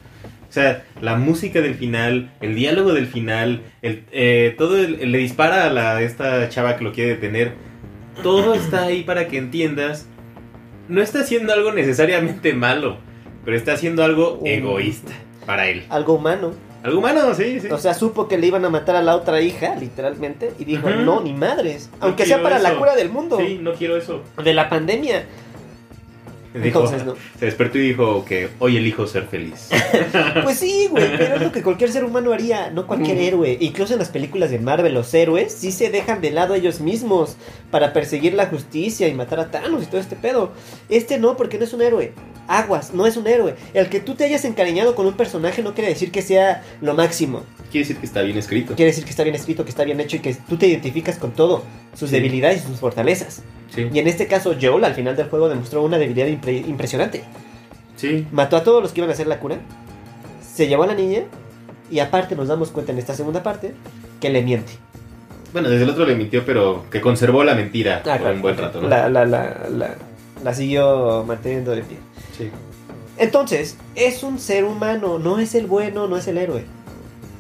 [0.48, 5.18] O sea, la música del final, el diálogo del final, el, eh, todo el- le
[5.18, 7.54] dispara a la, esta chava que lo quiere detener.
[8.24, 10.08] Todo está ahí para que entiendas.
[10.88, 12.98] No está haciendo algo necesariamente malo,
[13.44, 15.12] pero está haciendo algo egoísta
[15.48, 15.84] para él.
[15.90, 16.54] Algo humano.
[16.88, 17.68] Algo humano, sí, sí.
[17.70, 20.90] O sea, supo que le iban a matar a la otra hija, literalmente, y dijo,
[20.90, 21.90] no, ni madres.
[22.00, 24.22] No Aunque sea para la cura del mundo, Sí, no quiero eso.
[24.42, 25.26] de la pandemia.
[26.54, 27.14] Dijo- Entonces, no.
[27.38, 29.70] Se despertó y dijo que hoy elijo ser feliz.
[30.44, 33.58] Pues sí, güey, pero es lo que cualquier ser humano haría, no cualquier héroe.
[33.60, 37.36] Incluso en las películas de Marvel, los héroes sí se dejan de lado ellos mismos
[37.70, 40.52] para perseguir la justicia y matar a Thanos y todo este pedo.
[40.90, 42.14] Este no, porque no es un héroe.
[42.48, 43.56] Aguas, no es un héroe.
[43.74, 46.94] El que tú te hayas encariñado con un personaje no quiere decir que sea lo
[46.94, 47.44] máximo.
[47.72, 48.76] Quiere decir que está bien escrito.
[48.76, 51.18] Quiere decir que está bien escrito, que está bien hecho y que tú te identificas
[51.18, 52.16] con todo, sus Sí.
[52.16, 53.42] debilidades y sus fortalezas.
[53.76, 57.24] Sí, Y en este caso, Joel al final del juego demostró una debilidad impre- impresionante.
[57.98, 58.26] sí.
[58.32, 59.58] Mató a todos los que iban a hacer la cura,
[60.42, 61.24] se llevó a la niña
[61.92, 63.74] y aparte nos damos cuenta en esta segunda parte
[64.22, 64.72] que le miente.
[65.54, 68.36] Bueno, desde el otro le mintió, pero que conservó la mentira Ah, por claro.
[68.36, 68.88] un buen rato, ¿no?
[68.88, 69.96] La, la, la, la,
[70.44, 71.98] la siguió manteniendo de pie.
[72.38, 72.50] Sí.
[73.18, 76.66] Entonces, es un ser humano, no es el bueno, no es el héroe.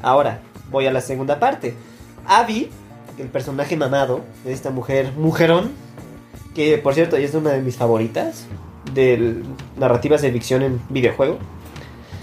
[0.02, 0.40] Ahora,
[0.72, 1.74] voy a la segunda parte.
[2.26, 2.70] Abby,
[3.18, 5.72] el personaje mamado de esta mujer, mujerón,
[6.56, 8.46] que por cierto es una de mis favoritas
[8.94, 9.44] de
[9.78, 11.38] narrativas de ficción en videojuego.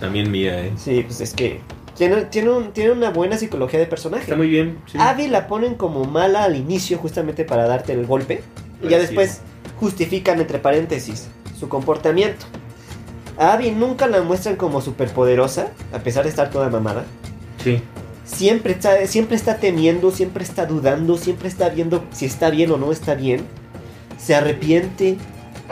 [0.01, 0.73] También mía, ¿eh?
[0.77, 1.61] Sí, pues es que
[1.97, 4.25] tiene, tiene, un- tiene una buena psicología de personaje.
[4.25, 4.79] Está muy bien.
[4.91, 4.99] Sí.
[5.01, 8.43] Abby la ponen como mala al inicio justamente para darte el golpe.
[8.83, 9.41] Y ya Pues después
[9.79, 12.45] justifican entre paréntesis su comportamiento.
[13.38, 17.05] A Abby nunca la muestran como superpoderosa, a pesar de estar toda mamada.
[17.62, 17.81] Sí.
[18.25, 22.77] Siempre está, siempre está temiendo, siempre está dudando, siempre está viendo si está bien o
[22.77, 23.44] no está bien.
[24.18, 25.18] Se arrepiente,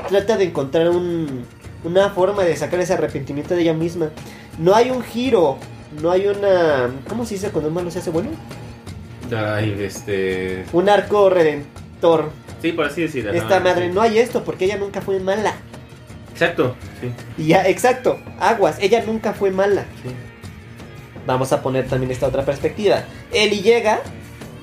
[0.09, 1.45] trata de encontrar un-
[1.85, 4.11] una forma de sacar ese arrepentimiento de ella misma.
[4.59, 5.57] No hay un giro,
[6.03, 6.91] no hay una...
[7.09, 8.31] ¿Cómo se dice cuando un malo se hace bueno?
[9.35, 10.65] Ay, este.
[10.73, 12.31] Un arco redentor.
[12.61, 13.33] Sí, por así decirlo.
[13.33, 13.65] Esta ¿no?
[13.65, 13.95] madre Sí.
[13.95, 15.55] no hay esto porque ella nunca fue mala.
[16.33, 16.75] Exacto.
[17.01, 17.13] Sí.
[17.43, 19.85] Y ya, exacto, aguas, ella nunca fue mala.
[20.03, 20.11] sí.
[21.25, 23.05] Vamos a poner también esta otra perspectiva.
[23.33, 24.01] Ellie llega,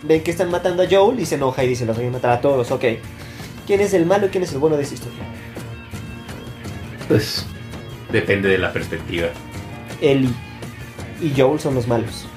[0.03, 2.31] ven que están matando a Joel y se enoja y dice, los voy a matar
[2.31, 2.83] a todos, ok.
[3.65, 5.19] ¿Quién es el malo y quién es el bueno de esta historia?
[7.07, 7.45] Pues.
[8.11, 9.27] Depende de la perspectiva.
[10.01, 10.33] Ellie
[11.21, 12.27] y Joel son los malos.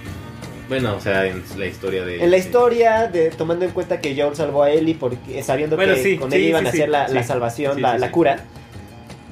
[0.68, 2.22] Bueno, o sea, en la historia de.
[2.22, 5.94] En la historia, de, tomando en cuenta que Joel salvó a Ellie porque sabiendo Bueno,
[5.94, 7.14] que sí, con sí, él iban sí, a sí, hacer la, sí.
[7.14, 8.12] la salvación, Sí, la, sí, la sí.
[8.12, 8.44] cura.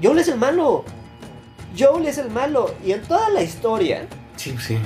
[0.03, 0.85] Joel es el malo.
[1.79, 2.75] Joel es el malo.
[2.85, 4.77] Y en toda la historia, Sí, sí.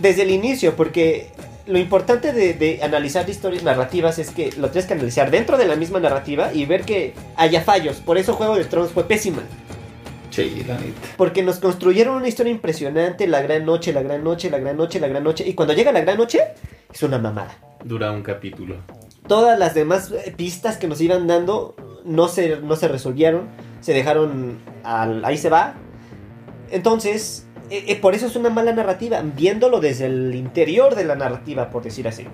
[0.00, 1.30] desde el inicio, porque
[1.66, 5.66] lo importante de, de analizar historias narrativas es que lo tienes que analizar dentro de
[5.66, 7.96] la misma narrativa y ver que haya fallos.
[7.96, 9.42] Por eso Juego de Tronos fue pésima.
[10.30, 10.92] Sí, la neta.
[11.16, 15.00] Porque nos construyeron una historia impresionante, la gran noche, la gran noche, la gran noche,
[15.00, 15.44] la gran noche.
[15.46, 16.40] Y cuando llega la gran noche,
[16.92, 17.56] es una mamada.
[17.84, 18.76] Dura un capítulo.
[19.26, 21.74] Todas las demás pistas que nos iban dando
[22.04, 23.48] no se, no se resolvieron.
[23.80, 25.24] Se dejaron al...
[25.24, 25.74] Ahí se va.
[26.70, 29.22] Entonces, eh, eh, por eso es una mala narrativa.
[29.22, 32.26] Viéndolo desde el interior de la narrativa, por decir así.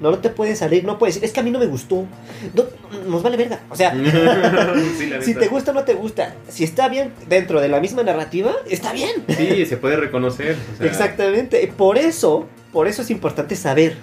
[0.00, 2.06] No te puedes salir, no puedes decir, es que a mí no me gustó.
[2.54, 2.64] No,
[3.06, 3.60] nos vale verga.
[3.70, 3.94] O sea,
[4.98, 8.02] sí, si te gusta o no te gusta, si está bien dentro de la misma
[8.02, 9.24] narrativa, está bien.
[9.28, 10.56] Sí, se puede reconocer.
[10.74, 11.72] o sea, Exactamente.
[11.76, 13.96] Por eso, por eso es importante saber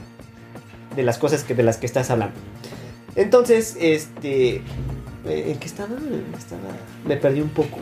[0.95, 2.35] de las cosas que, de las que estás hablando.
[3.15, 4.61] Entonces, este.
[5.29, 5.95] Eh, ¿En qué estaba?
[6.37, 6.61] estaba?
[7.05, 7.79] Me perdí un poco.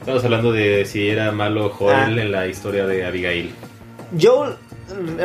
[0.00, 2.22] Estamos hablando de si era malo Joel Ah.
[2.22, 3.52] en la historia de Abigail.
[4.20, 4.54] Joel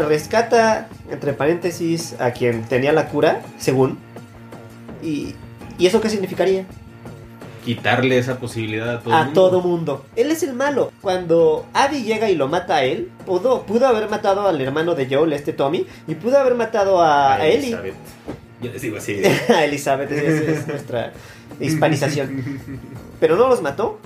[0.08, 3.98] rescata, entre paréntesis, a quien tenía la cura, según.
[5.02, 5.34] ¿Y,
[5.78, 6.66] ¿y eso qué significaría?
[7.64, 9.34] Quitarle esa posibilidad a todo a mundo.
[9.42, 10.06] todo mundo.
[10.16, 10.92] Él es el malo.
[11.02, 15.08] Cuando Abby llega y lo mata a él, pudo, pudo haber matado al hermano de
[15.10, 17.70] Joel, este Tommy, y pudo haber matado a, a Ellie.
[17.70, 17.96] Elizabeth.
[18.62, 19.20] Yo les digo así.
[19.50, 21.12] a Elizabeth, es nuestra
[21.60, 22.60] hispanización.
[23.20, 24.00] Pero no los mató.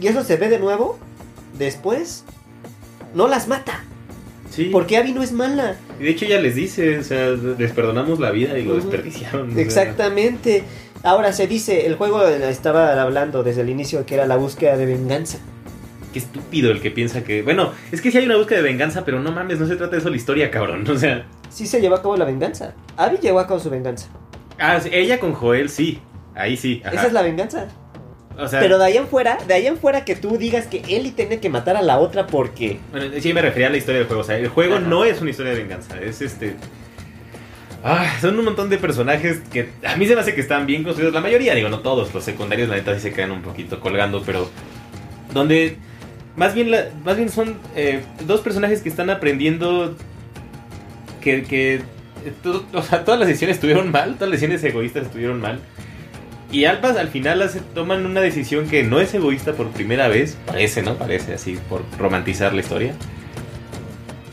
[0.00, 0.98] Y eso se ve de nuevo.
[1.58, 2.24] Después,
[3.14, 3.84] no las mata.
[4.50, 4.70] Sí.
[4.72, 5.76] Porque Abby no es mala.
[5.98, 9.50] Y de hecho ella les dice, o sea, les perdonamos la vida y lo desperdiciaron.
[9.50, 9.62] o sea.
[9.62, 10.64] Exactamente.
[11.02, 14.86] Ahora se dice, el juego estaba hablando desde el inicio que era la búsqueda de
[14.86, 15.38] venganza.
[16.12, 17.42] Qué estúpido el que piensa que.
[17.42, 19.92] Bueno, es que sí hay una búsqueda de venganza, pero no mames, no se trata
[19.92, 20.88] de eso la historia, cabrón.
[20.88, 21.26] O sea.
[21.48, 22.74] Sí se llevó a cabo la venganza.
[22.96, 24.08] Abby llevó a cabo su venganza.
[24.58, 26.00] Ah, ella con Joel, sí.
[26.34, 26.82] Ahí sí.
[26.84, 26.94] ajá.
[26.94, 27.68] Esa es la venganza.
[28.38, 30.78] O sea, Pero de ahí en fuera, de ahí en fuera que tú digas que
[30.88, 32.78] Ellie tiene que matar a la otra porque...
[32.90, 34.22] Bueno, sí me refería a la historia del juego.
[34.22, 34.86] O sea, el juego Ajá.
[34.86, 36.00] no es una historia de venganza.
[36.00, 36.54] Es este.
[37.82, 40.84] Ah, son un montón de personajes que a mí se me hace que están bien
[40.84, 41.14] construidos.
[41.14, 42.12] La mayoría, digo, no todos.
[42.14, 44.50] Los secundarios, la neta, sí se quedan un poquito colgando, pero.
[45.32, 45.76] Donde.
[46.36, 49.96] Más bien, la- más bien son eh, dos personajes que están aprendiendo.
[51.22, 51.42] Que.
[51.42, 52.32] que eh,
[52.74, 54.14] o sea, todas las decisiones estuvieron mal.
[54.14, 55.60] Todas las decisiones egoístas estuvieron mal.
[56.52, 60.36] Y Albas al final hace- toman una decisión que no es egoísta por primera vez.
[60.46, 60.96] Parece, ¿no?
[60.96, 62.94] Parece así, por romantizar la historia.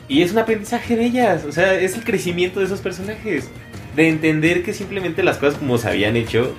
[0.07, 3.49] Y es un aprendizaje de ellas, o sea, es el crecimiento de esos personajes.
[3.95, 6.53] De entender que simplemente las cosas como se habían hecho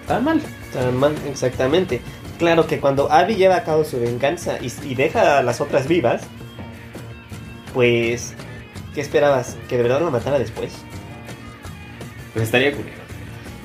[0.00, 0.40] estaban mal.
[0.72, 2.00] Tan mal, exactamente.
[2.38, 5.86] Claro que cuando Abby lleva a cabo su venganza y, y deja a las otras
[5.88, 6.22] vivas,
[7.74, 8.34] pues,
[8.94, 9.56] ¿qué esperabas?
[9.68, 10.72] ¿Que de verdad la matara después?
[12.32, 12.99] Pues estaría culero.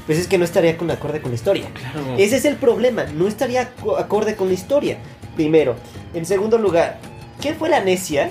[0.06, 1.66] Pues es que no estaría con acorde con la historia.
[1.74, 2.16] Claro.
[2.18, 4.97] Ese es el problema, no estaría co- acorde con la historia.
[5.36, 5.76] Primero.
[6.14, 6.99] En segundo lugar,
[7.41, 8.30] ¿quién fue la necia?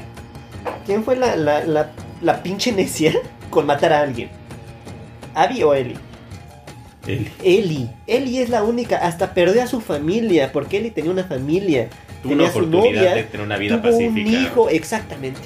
[0.86, 1.90] ¿Quién fue la, la, la,
[2.22, 3.12] la pinche necia
[3.50, 4.28] con matar a alguien?
[5.34, 5.96] ¿Abby o Ellie?
[7.06, 7.90] Él Ellie.
[8.06, 8.96] Ellie es la única.
[8.98, 11.88] Hasta perdió a su familia, porque Ellie tenía una familia.
[12.22, 15.40] tuvo una tenía su oportunidad novia, de tener una vida Tuvo pacífica un hijo, exactamente.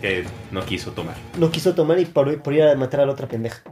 [0.00, 1.14] Que no quiso tomar.
[1.38, 3.62] No quiso tomar y por, por ir a matar a la otra pendeja.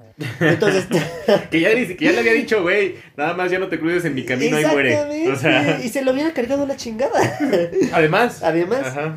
[0.40, 0.86] Entonces,
[1.50, 4.14] Que ya, que ya le había dicho, güey, nada más ya no te cruces en
[4.14, 4.92] mi camino y muere.
[4.92, 5.32] exactamente.
[5.32, 7.20] O sea, Y se lo hubiera cargado la chingada.
[7.92, 8.42] además.
[8.42, 8.86] Además.
[8.86, 9.16] Ajá.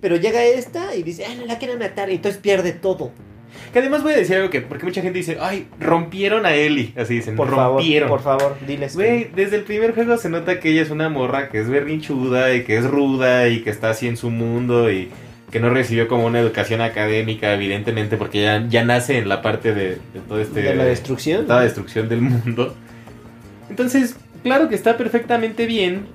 [0.00, 2.08] Pero llega esta y dice, ah, no la quieren matar.
[2.10, 3.10] Y entonces pierde todo.
[3.72, 6.92] Que además voy a decir algo que, porque mucha gente dice, ay, rompieron a Ellie.
[6.96, 8.92] Así dicen, Por favor, por favor, diles.
[8.92, 11.68] que- Güey, desde el primer juego se nota que ella es una morra que es
[11.68, 15.08] berrinchuda y que es ruda y que está así en su mundo y
[15.50, 19.74] que no recibió como una educación académica, evidentemente, porque ya, ya nace en la parte
[19.74, 20.62] de, de todo este...
[20.62, 21.44] de la destrucción.
[21.44, 22.74] toda la destrucción del mundo.
[23.70, 26.06] Entonces, claro que está perfectamente bien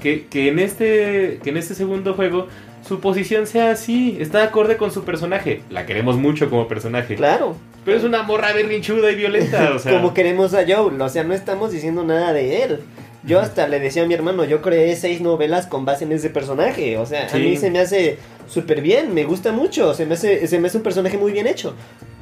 [0.00, 2.48] que, que en este, que en este segundo juego
[2.86, 5.62] su posición sea así, está acorde con su personaje.
[5.70, 7.16] La queremos mucho como personaje.
[7.16, 7.56] Claro.
[7.84, 9.92] Pero es una morra berrinchuda y violenta, o sea...
[9.96, 11.00] Como queremos a Joel.
[11.00, 12.80] O sea, no estamos diciendo nada de él.
[13.26, 16.30] Yo hasta le decía a mi hermano, yo creé seis novelas con base en ese
[16.30, 16.96] personaje.
[16.96, 18.18] O sea, a mí se me hace
[18.48, 19.94] súper bien, me gusta mucho.
[19.94, 21.74] Se me, hace, se me hace un personaje muy bien hecho.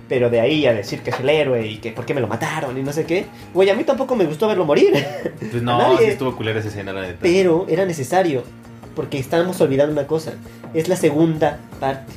[0.09, 2.27] Pero de ahí a decir que es el héroe y que por qué me lo
[2.27, 3.27] mataron y no sé qué.
[3.53, 4.93] Güey, a mí tampoco me gustó verlo morir.
[5.51, 7.19] Pues no, sí estuvo culera esa escena, la neta.
[7.21, 8.43] Pero era necesario.
[8.97, 10.35] Porque estábamos olvidando una cosa.
[10.73, 12.13] Es la segunda parte.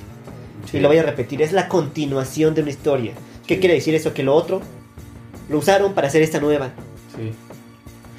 [0.69, 0.77] Sí.
[0.77, 3.13] Y lo voy a repetir, es la continuación de una historia.
[3.45, 4.13] ¿Qué quiere decir eso?
[4.13, 4.61] Que lo otro
[5.49, 6.71] lo usaron para hacer esta nueva.
[7.15, 7.33] Sí.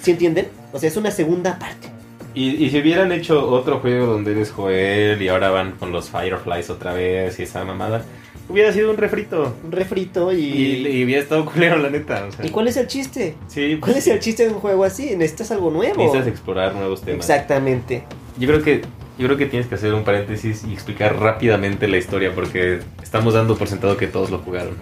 [0.01, 0.49] ¿Sí entienden?
[0.72, 1.88] O sea, es una segunda parte.
[2.34, 6.11] Y, y si hubieran hecho otro juego donde eres Joel y ahora van con los
[6.11, 8.05] Fireflies otra vez y esa mamada,
[8.49, 9.55] hubiera sido un refrito.
[9.64, 10.36] Un refrito y...
[10.36, 12.26] Y, y hubiera estado culero, la neta.
[12.28, 13.34] O sea, ¿Y cuál es el chiste?
[13.49, 15.16] Sí, ¿Cuál es el chiste de un juego así?
[15.16, 15.96] Necesitas algo nuevo.
[15.96, 17.28] Necesitas explorar nuevos temas.
[17.28, 18.05] Exactamente.
[18.38, 18.82] Yo creo que
[19.18, 23.34] yo creo que tienes que hacer un paréntesis y explicar rápidamente la historia porque estamos
[23.34, 24.76] dando por sentado que todos lo jugaron.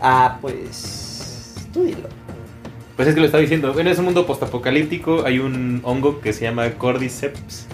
[0.00, 1.56] Ah, pues...
[1.74, 2.08] Tú dilo.
[3.00, 3.72] Pues es que lo estaba diciendo.
[3.72, 5.24] Bueno, es un mundo postapocalíptico.
[5.24, 7.66] Hay un hongo que se llama Cordyceps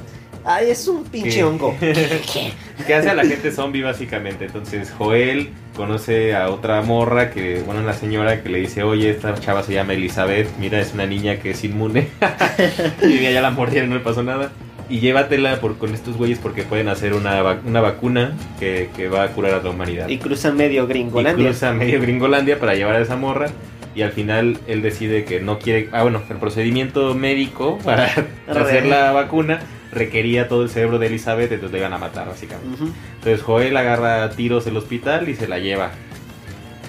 [0.45, 1.43] Ay, es un pinche ¿Qué?
[1.43, 1.77] hongo.
[2.87, 4.45] que hace a la gente zombie básicamente.
[4.45, 9.35] Entonces Joel conoce a otra morra que, bueno, una señora que le dice, oye, esta
[9.35, 12.07] chava se llama Elizabeth, mira, es una niña que es inmune.
[13.03, 14.53] y ya la mordieron, no le pasó nada.
[14.89, 19.25] Y llévatela por, con estos güeyes porque pueden hacer una, una vacuna que, que va
[19.25, 20.09] a curar a la humanidad.
[20.09, 21.47] Y cruzan medio Y gringolandia.
[21.49, 23.49] cruza medio Gringolandia para llevar a esa morra.
[23.97, 25.89] Y al final él decide que no quiere.
[25.91, 28.05] Ah, bueno, el procedimiento médico para
[28.47, 32.85] hacer la vacuna requería todo el cerebro de Elizabeth, entonces le iban a matar, básicamente.
[33.15, 35.93] Entonces Joel agarra tiros el hospital y se la lleva.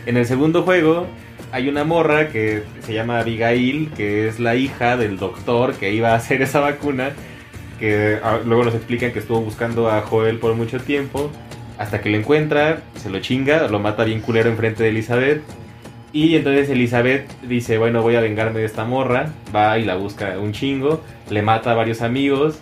[0.06, 1.08] En el segundo juego
[1.54, 6.12] hay una morra que se llama Abigail, que es la hija del doctor que iba
[6.12, 7.12] a hacer esa vacuna.
[7.80, 11.32] Que ah, luego nos explican que estuvo buscando a Joel por mucho tiempo.
[11.78, 15.42] Hasta que lo encuentra, se lo chinga, lo mata bien culero enfrente de Elizabeth.
[16.14, 19.32] Y entonces Elizabeth dice, bueno, voy a vengarme de esta morra.
[19.56, 21.04] Va y la busca un chingo.
[21.30, 22.60] Le mata a varios amigos.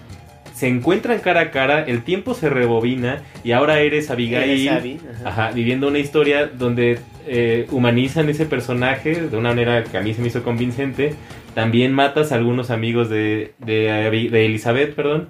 [0.53, 4.67] Se encuentran cara a cara, el tiempo se rebobina y ahora eres Abigail.
[4.67, 5.51] Eres ajá.
[5.51, 10.21] Viviendo una historia donde eh, humanizan ese personaje de una manera que a mí se
[10.21, 11.13] me hizo convincente.
[11.53, 15.29] También matas a algunos amigos de, de, de Elizabeth, perdón.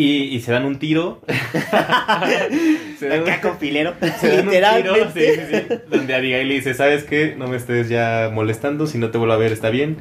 [0.00, 1.20] Y, y se dan un tiro.
[2.98, 3.94] se dan, Acá con filero.
[4.20, 7.34] se dan un tiro, sí, sí, sí, donde Abigail le dice, ¿sabes qué?
[7.36, 9.96] No me estés ya molestando, si no te vuelvo a ver está bien.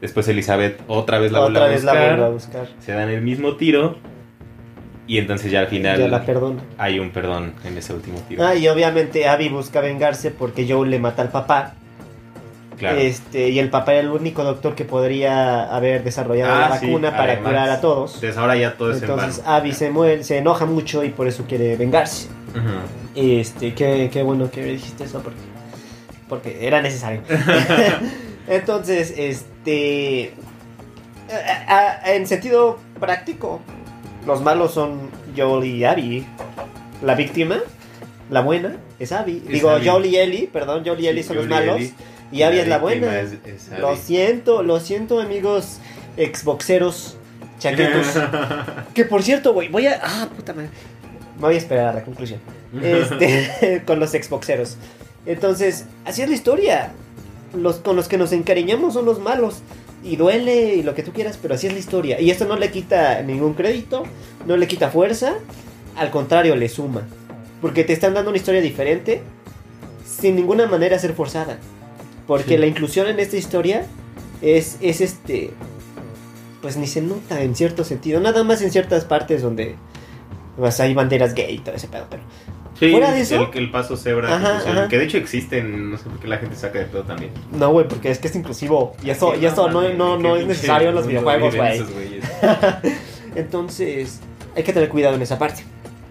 [0.00, 2.08] Después Elizabeth otra vez la vuelve Otra a vez la buscar.
[2.10, 2.68] vuelvo a buscar.
[2.80, 3.98] Se dan el mismo tiro.
[5.06, 6.60] Y entonces ya al final Ya la perdono.
[6.78, 8.42] hay un perdón en ese último tiro.
[8.44, 11.74] Ah, y obviamente Abby busca vengarse porque Joe le mata al papá.
[12.78, 12.98] Claro.
[12.98, 16.86] Este, y el papá era el único doctor que podría haber desarrollado Ah, la sí,
[16.86, 17.48] vacuna para además.
[17.50, 18.14] curar a todos.
[18.14, 19.42] Entonces ahora ya todo es en Entonces.
[19.46, 22.28] Abby se muere, se enoja mucho y por eso quiere vengarse.
[23.14, 25.38] Este, qué, qué bueno que dijiste eso porque,
[26.28, 27.20] porque era necesario.
[28.48, 30.32] Entonces, este,
[31.68, 33.60] a- a- en sentido práctico,
[34.26, 36.26] los malos son Joel y Abby.
[37.02, 37.58] La víctima,
[38.30, 39.42] la buena, es Abby.
[39.46, 39.86] Es Digo, Abby.
[39.88, 41.80] Joel y Ellie, perdón, Joel y Ellie son los malos.
[41.80, 41.92] Y
[42.30, 43.22] Abby es la buena.
[43.78, 45.78] Lo siento, lo siento, amigos
[46.16, 47.16] exboxeros
[47.58, 48.06] chaquetos.
[48.94, 50.00] que por cierto, güey, voy a.
[50.02, 50.70] Ah, puta madre.
[51.36, 52.40] Me voy a esperar a la conclusión.
[52.82, 54.76] Este, con los exboxeros.
[55.26, 56.92] Entonces, así es la historia.
[57.54, 59.62] Los con los que nos encariñamos son los malos.
[60.02, 62.20] Y duele y lo que tú quieras, pero así es la historia.
[62.20, 64.04] Y esto no le quita ningún crédito,
[64.46, 65.34] no le quita fuerza.
[65.96, 67.02] Al contrario, le suma.
[67.60, 69.22] Porque te están dando una historia diferente,
[70.04, 71.58] sin ninguna manera ser forzada.
[72.26, 72.56] Porque Sí.
[72.58, 73.86] la inclusión en esta historia
[74.42, 75.50] es, es este.
[76.62, 78.20] Pues ni se nota en cierto sentido.
[78.20, 79.76] Nada más en ciertas partes donde.
[80.56, 82.06] Pues hay banderas gay y todo ese pedo.
[82.10, 82.22] Pero
[82.78, 84.88] Sí, Fuera de eso- El, el paso cebra, Ajá, que ajá.
[84.88, 87.30] que de hecho existen, no sé por qué la gente saca de pedo también.
[87.52, 88.94] no, güey, porque es que es inclusivo.
[89.02, 91.80] Y eso, Sí, y eso no, no, qué no es necesario en los videojuegos, güey.
[93.34, 94.20] Entonces,
[94.54, 95.62] hay que tener cuidado en esa parte.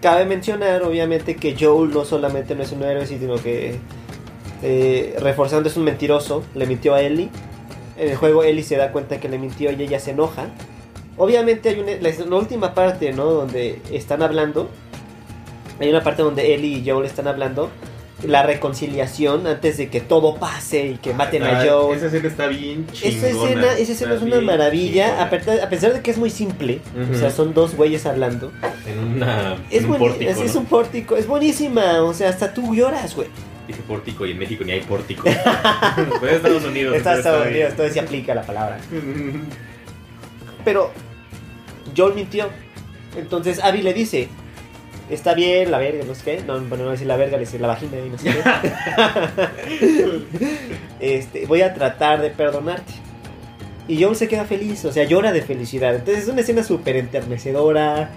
[0.02, 3.76] Cabe mencionar, obviamente, que Joel no solamente no es un héroe, sino que
[4.62, 6.42] eh, reforzando es un mentiroso.
[6.54, 7.28] Le mintió a Ellie.
[7.98, 10.46] En el juego Ellie se da cuenta que le mintió y ella se enoja.
[11.16, 13.24] Obviamente hay una, la, la última parte, ¿no?
[13.24, 14.68] Donde están hablando.
[15.80, 17.70] Hay una parte donde Ellie y Joel están hablando.
[18.26, 21.96] La reconciliación antes de que todo pase y que maten a Ah, Joel.
[21.98, 23.16] Esa escena está bien chingona.
[23.16, 26.30] Esa escena, esa escena es una maravilla, a pesar, a pesar de que es muy
[26.30, 26.80] simple.
[26.98, 27.14] O Ujú.
[27.18, 28.52] sea, son dos güeyes hablando.
[28.86, 30.60] En, una, Es, en un pórtico, es, es ¿no?
[30.60, 32.02] un pórtico, es buenísima.
[32.02, 33.28] O sea, hasta tú lloras, güey.
[33.66, 35.28] Dije pórtico y en México ni hay pórtico.
[36.18, 36.94] Fue de Estados Unidos.
[36.94, 38.78] En Estados Unidos, entonces se aplica la palabra.
[40.64, 40.90] Pero
[41.96, 42.48] Joel mintió.
[43.16, 44.28] Entonces Abby le dice:
[45.10, 46.42] Está bien, la verga, no sé qué.
[46.46, 48.34] No, bueno, no decir la verga, le dice la vagina y no sé
[49.78, 50.20] qué.
[51.18, 52.92] este, voy a tratar de perdonarte.
[53.88, 55.94] Y Joel se queda feliz, o sea, llora de felicidad.
[55.94, 58.10] Entonces es una escena súper enternecedora.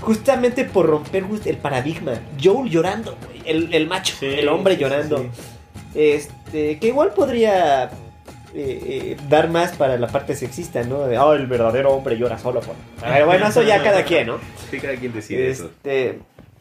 [0.00, 2.12] Justamente por romper el paradigma.
[2.42, 5.18] Joel llorando, güey, el, el macho, Sí, el hombre llorando.
[5.18, 5.28] sí.
[5.94, 7.88] Este, que igual podría eh,
[8.54, 11.06] eh, dar más para la parte sexista, ¿no?
[11.06, 12.74] De, oh, el verdadero hombre llora solo por.
[13.02, 14.38] A ver, bueno, eso ya cada quien, ¿no?
[14.70, 15.64] Sí, cada quien decide eso.
[15.66, 16.18] Este,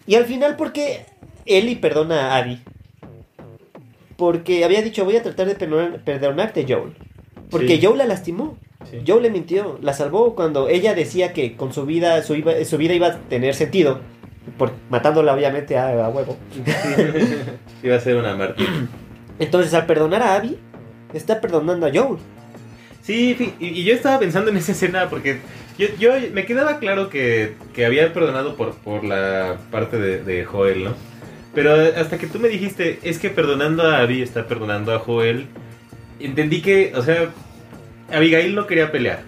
[0.07, 1.05] y al final, ¿por qué
[1.45, 2.61] Ellie perdona a Abby?
[4.15, 6.95] Porque había dicho, voy a tratar de perdonar- perdonarte, Joel.
[7.59, 7.85] Porque Sí.
[7.85, 8.57] Joel la lastimó.
[8.89, 9.01] Sí.
[9.07, 12.77] Joel le mintió, la salvó cuando ella decía que con su vida, su, iba- su
[12.77, 13.99] vida iba a tener sentido.
[14.57, 16.37] Por, matándola obviamente a, a huevo.
[17.83, 18.67] Iba a ser una mártir.
[19.39, 20.57] Entonces al perdonar a Abby,
[21.13, 22.19] está perdonando a Joel.
[23.01, 25.39] Sí, y, y yo estaba pensando en esa escena porque
[25.77, 30.45] yo, yo me quedaba claro que, que había perdonado por, por la parte de, de
[30.45, 30.93] Joel, ¿no?
[31.53, 35.47] Pero hasta que tú me dijiste, es que perdonando a Abby está perdonando a Joel,
[36.19, 37.29] entendí que, o sea,
[38.11, 39.23] Abigail no quería pelear.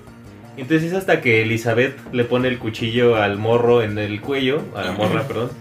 [0.58, 4.82] Entonces es hasta que Elizabeth le pone el cuchillo al morro en el cuello, a
[4.84, 5.52] la morra, perdón,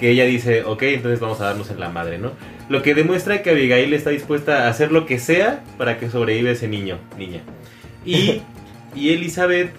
[0.00, 2.32] que ella dice, ok, entonces vamos a darnos en la madre, ¿no?
[2.68, 6.50] Lo que demuestra que Abigail está dispuesta a hacer lo que sea para que sobreviva
[6.50, 7.42] ese niño, niña.
[8.04, 8.42] Y,
[8.96, 9.70] y Elizabeth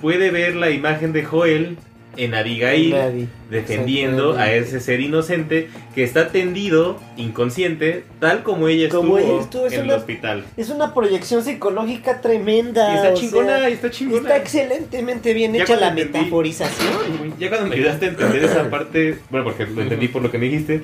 [0.00, 1.76] puede ver la imagen de Joel
[2.16, 3.26] en Abigail Nadie.
[3.50, 9.42] defendiendo a ese ser inocente que está tendido, inconsciente, tal como ella Como estuvo, ella
[9.42, 10.44] estuvo, es en el una- hospital.
[10.56, 12.92] Es una proyección psicológica tremenda.
[12.92, 14.20] Y está chingona, sea, está chingona.
[14.20, 17.34] está excelentemente bien Ya hecha la entendí- metaforización.
[17.38, 20.38] Ya cuando me ayudaste a entender esa parte, bueno, porque lo entendí por lo que
[20.38, 20.82] me dijiste,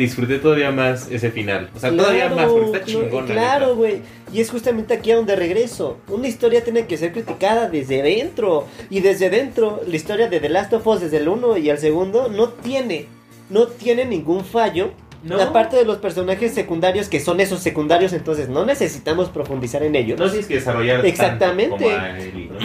[0.00, 1.70] disfruté todavía más ese final.
[1.74, 3.26] O sea, todavía Claro, más, porque está chingona.
[3.26, 4.02] Claro, güey.
[4.32, 5.98] Y es justamente aquí a donde regreso.
[6.08, 8.66] Una historia tiene que ser criticada desde dentro.
[8.88, 11.78] Y desde dentro, la historia de The Last of Us, desde el 1 y el
[11.78, 13.06] segundo, no tiene.
[13.48, 14.92] No tiene ningún fallo.
[15.22, 15.40] No.
[15.40, 20.18] Aparte de los personajes secundarios, que son esos secundarios, entonces no necesitamos profundizar en ellos.
[20.18, 21.76] No tienes que desarrollar Exactamente.
[21.76, 22.58] tanto como a Ellie, ¿no?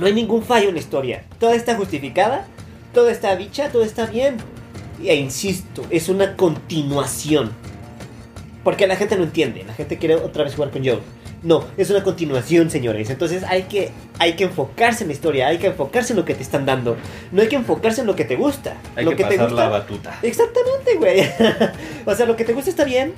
[0.00, 1.24] No hay ningún fallo en la historia.
[1.38, 2.46] Toda está justificada,
[2.92, 4.36] toda está dicha, todo está bien.
[5.02, 7.52] E insisto, es una continuación.
[8.64, 10.98] Porque la gente no entiende, la gente quiere otra vez jugar con Joe.
[11.42, 13.10] No, es una continuación, señores.
[13.10, 16.34] Entonces hay que, hay que enfocarse en la historia, hay que enfocarse en lo que
[16.34, 16.96] te están dando.
[17.30, 18.76] No hay que enfocarse en lo que te gusta.
[18.96, 19.64] Hay lo que, que, te pasar gusta.
[19.64, 20.18] la batuta.
[20.22, 21.20] Exactamente, güey.
[22.06, 23.12] o sea, lo que te gusta está bien.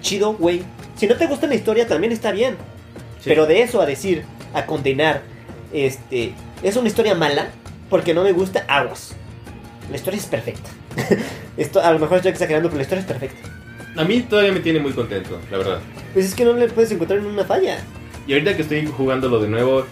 [0.00, 0.62] Chido, güey.
[0.96, 2.56] Si no te gusta la historia, también está bien.
[3.20, 3.26] Sí.
[3.26, 5.22] Pero de eso a decir, a condenar,
[5.72, 6.32] este,
[6.62, 7.50] es una historia mala,
[7.88, 9.12] porque no me gusta, aguas.
[9.90, 10.70] La historia es perfecta.
[11.56, 13.48] Esto, a lo mejor estoy exagerando, pero la historia es perfecta.
[13.96, 15.78] A mí todavía me tiene muy contento, la verdad.
[16.14, 17.78] Pues es que no le puedes encontrar en una falla.
[18.26, 19.84] Y ahorita que estoy jugándolo de nuevo,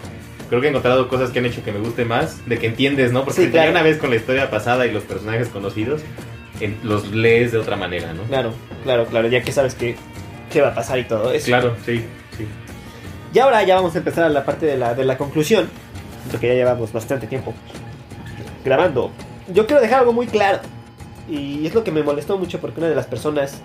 [0.49, 3.11] creo que he encontrado cosas que han hecho que me guste más, de que entiendes,
[3.11, 3.23] ¿no?
[3.25, 3.71] Porque Sí, claro.
[3.71, 6.01] una vez con la historia pasada y los personajes conocidos,
[6.59, 8.23] en- los lees de otra manera, ¿no?
[8.23, 9.95] Claro, claro, claro, ya que sabes que,
[10.51, 11.45] qué va a pasar y todo eso.
[11.47, 11.97] Claro, sí,
[12.37, 12.47] sí.
[13.33, 15.69] Y ahora ya vamos a empezar a la parte de la, de la conclusión,
[16.31, 17.53] porque ya llevamos bastante tiempo
[18.65, 19.11] grabando.
[19.53, 20.59] Yo quiero dejar algo muy claro,
[21.29, 23.61] y es lo que me molestó mucho porque una de las personas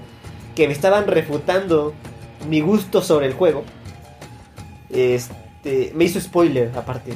[0.55, 1.93] que me estaban refutando
[2.49, 3.65] mi gusto sobre el juego,
[4.91, 7.15] este, me hizo spoiler aparte.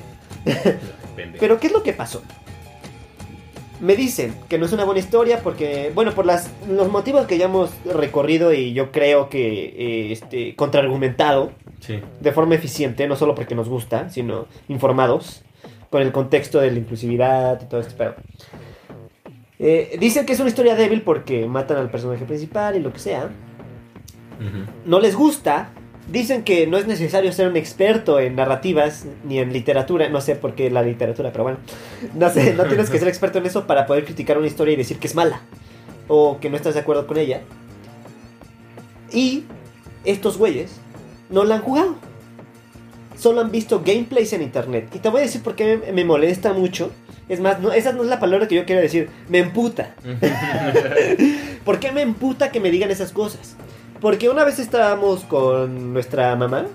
[1.38, 2.22] Pero ¿qué es lo que pasó?
[3.80, 7.38] Me dicen que no es una buena historia porque, bueno, por las, los motivos que
[7.38, 9.64] ya hemos recorrido y yo creo que
[10.09, 11.99] eh, este, contraargumentado Sí.
[12.20, 15.43] de forma eficiente, no solo porque nos gusta, sino informados
[15.88, 18.16] con el contexto de la inclusividad y todo este pedo.
[19.62, 22.98] Eh, dicen que es una historia débil porque matan al personaje principal y lo que
[22.98, 23.28] sea.
[24.86, 25.70] No les gusta.
[26.11, 30.08] Dicen que no es necesario ser un experto en narrativas ni en literatura.
[30.08, 31.58] No sé por qué la literatura, pero bueno.
[32.14, 34.76] No sé, no tienes que ser experto en eso para poder criticar una historia y
[34.76, 35.42] decir que es mala.
[36.08, 37.42] O que no estás de acuerdo con ella.
[39.12, 39.44] Y
[40.04, 40.80] estos güeyes
[41.28, 41.96] no la han jugado.
[43.16, 44.88] Solo han visto gameplays en internet.
[44.94, 46.90] Y te voy a decir por qué me molesta mucho.
[47.31, 49.09] Es más, no, esa no es la palabra que yo quiero decir.
[49.28, 49.95] Me emputa.
[51.64, 53.57] ¿Por qué me emputa que me digan esas cosas?
[54.01, 56.66] Porque una vez estábamos con nuestra mamá,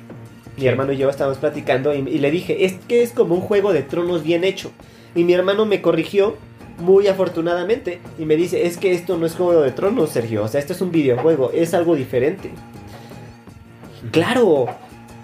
[0.55, 0.67] mi Sí.
[0.67, 3.73] hermano y yo estábamos platicando y, y le dije, es que es como un juego
[3.73, 4.71] de tronos bien hecho.
[5.13, 6.37] Y mi hermano me corrigió
[6.79, 10.43] muy afortunadamente y me dice, es que esto no es juego de tronos, Sergio.
[10.43, 12.51] O sea, esto es un videojuego, es algo diferente.
[14.11, 14.67] Claro.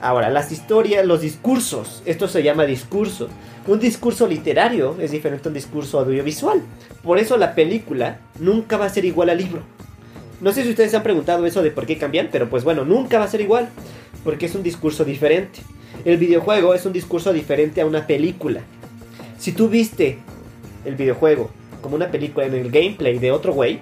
[0.01, 3.29] Ahora, las historias, los discursos, esto se llama discurso.
[3.67, 6.59] Un discurso literario es diferente a un discurso audiovisual.
[7.03, 9.61] Por eso la película nunca va a ser igual al libro.
[10.41, 12.83] No sé si ustedes se han preguntado eso de por qué cambian, pero pues bueno,
[12.83, 13.69] nunca va a ser igual.
[14.23, 15.59] Porque es un discurso diferente.
[16.03, 18.61] El videojuego es un discurso diferente a una película.
[19.37, 20.17] Si tú viste
[20.83, 21.51] el videojuego
[21.83, 23.79] como una película en el gameplay de otro güey,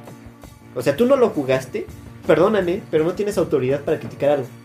[0.75, 1.85] o sea, tú no lo jugaste,
[2.27, 4.58] perdóname, pero no tienes autoridad para criticar algo.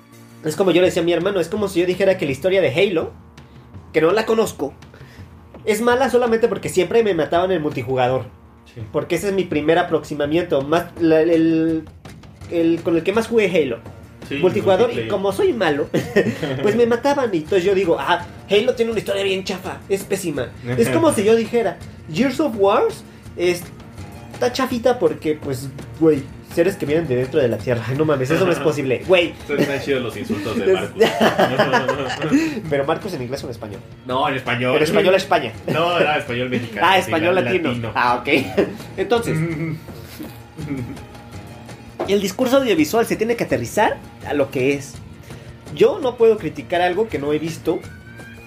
[0.44, 2.32] Es como yo le decía a mi hermano, es como si yo dijera que la
[2.32, 3.12] historia de Halo,
[3.92, 4.74] que no la conozco,
[5.64, 8.26] es mala solamente porque siempre me mataban en el multijugador.
[8.74, 8.82] Sí.
[8.92, 10.60] Porque ese es mi primer aproximamiento.
[10.62, 11.84] Más, la- el,
[12.50, 13.78] el- con el que más jugué Halo.
[14.28, 14.90] Sí, multijugador.
[14.92, 15.88] Y como soy malo,
[16.62, 17.30] pues me mataban.
[17.32, 19.78] Y entonces yo digo, ah, Halo tiene una historia bien chafa.
[19.88, 20.48] Es pésima.
[20.76, 21.78] Es como si yo dijera,
[22.12, 23.04] Gears of Wars
[23.36, 23.62] es,
[24.32, 25.68] está chafita porque, pues,
[26.00, 26.22] güey,
[26.54, 27.84] seres que vienen de dentro de la Tierra.
[27.96, 29.02] No mames, eso no es posible.
[29.06, 29.32] Güey.
[29.66, 31.02] Tan chidos los insultos de Marcos.
[32.70, 33.80] Pero Marcos en inglés o en español.
[34.06, 34.76] no, en español.
[34.76, 35.52] En español España.
[35.66, 36.86] No, era español mexicano.
[36.88, 37.90] Ah, español la- latino.
[37.94, 38.28] Ah, ok.
[38.96, 39.36] Entonces,
[42.08, 43.96] el discurso audiovisual se tiene que aterrizar
[44.26, 44.94] a lo que es.
[45.74, 47.80] Yo no puedo criticar algo que no he visto.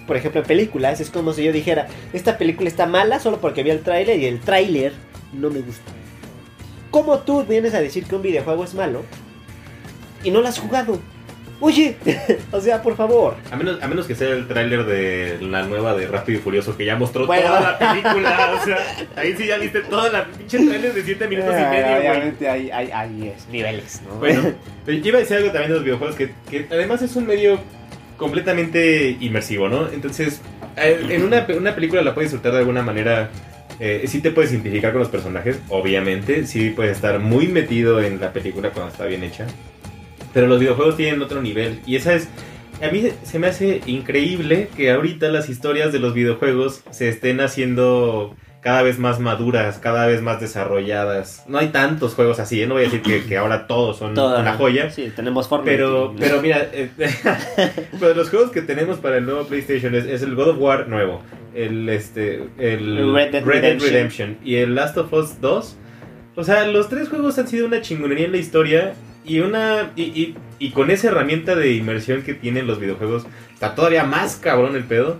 [0.06, 3.64] Por ejemplo, en películas, es como si yo dijera, esta película está mala solo porque
[3.64, 4.94] vi el tráiler y el tráiler
[5.34, 5.92] no me gusta.
[6.92, 9.04] ¿Cómo tú vienes a decir que un videojuego es malo
[10.24, 11.00] y no lo has jugado?
[11.60, 11.98] Oye,
[12.52, 13.36] o sea, por favor.
[13.52, 16.78] A menos, a menos que sea el tráiler de la nueva de Rápido y Furioso
[16.78, 17.48] que ya mostró Bueno.
[17.48, 18.60] toda la película.
[18.62, 18.78] O sea,
[19.16, 21.98] ahí sí ya viste toda la pinche tráiler de 7 minutos y medio, güey.
[22.10, 24.16] Obviamente hay, hay, hay es, niveles, ¿no?
[24.20, 24.54] Bueno,
[24.86, 27.60] yo iba a decir algo también de los videojuegos que, que además es un medio
[28.18, 29.90] completamente inmersivo, ¿no?
[29.92, 30.42] Entonces,
[30.76, 33.30] eh, en una, una película la puedes disfrutar de alguna manera.
[33.80, 36.46] Eh, sí te puedes identificar con los personajes, obviamente.
[36.48, 39.48] Sí puedes estar muy metido en la película cuando está bien hecha.
[40.34, 41.82] Pero los videojuegos tienen otro nivel.
[41.86, 42.28] Y esa es.
[42.82, 47.42] A mí se me hace increíble que ahorita las historias de los videojuegos se estén
[47.42, 51.44] haciendo cada vez más maduras, cada vez más desarrolladas.
[51.48, 52.68] No hay tantos juegos así, ¿eh?
[52.68, 54.90] no voy a decir que, que ahora todos son Toda- una joya.
[54.90, 55.76] Sí, tenemos Fortnite.
[55.78, 56.90] Pero, y- pero mira, eh,
[58.00, 60.88] pero los juegos que tenemos para el nuevo PlayStation es, es el God of War
[60.88, 61.22] nuevo,
[61.54, 63.92] el este, el Red Dead Redemption.
[63.94, 65.78] Redemption y el Last of Us 2.
[66.36, 68.94] O sea, los tres juegos han sido una chingonería en la historia
[69.26, 73.76] y una y, y- y con esa herramienta de inmersión que tienen los videojuegos está
[73.76, 75.20] todavía más cabrón el pedo.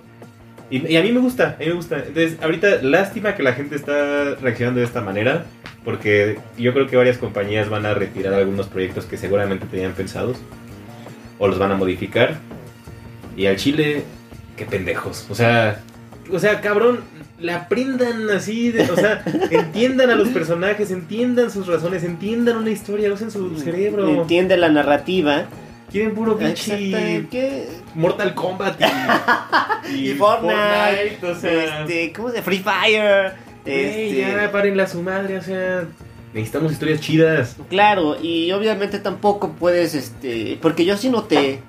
[0.70, 1.98] Y, y a mí me gusta, a mí me gusta.
[1.98, 5.46] Entonces, ahorita lástima que la gente está reaccionando de esta manera.
[5.86, 10.38] Porque yo creo que varias compañías van a retirar algunos proyectos que seguramente tenían pensados.
[11.40, 12.36] O los van a modificar.
[13.38, 14.04] Y al Chile,
[14.58, 15.26] qué pendejos.
[15.30, 15.82] O sea,
[16.30, 17.00] o sea, cabrón,
[17.40, 18.72] le aprendan así.
[18.72, 23.58] de- o sea, entiendan a los personajes, entiendan sus razones, entiendan una historia, usen su
[23.58, 24.10] cerebro.
[24.24, 25.46] Entiende la narrativa.
[25.92, 27.68] Quieren puro pinche ¿qué?
[27.96, 28.82] Mortal Kombat
[29.90, 33.34] y, Y Fortnite, o sea, Este, ¿cómo se Free Fire.
[33.66, 35.86] Este, ya a su madre, o sea,
[36.34, 37.58] necesitamos historias chidas.
[37.70, 41.60] Claro, y obviamente tampoco puedes, este, porque yo sí noté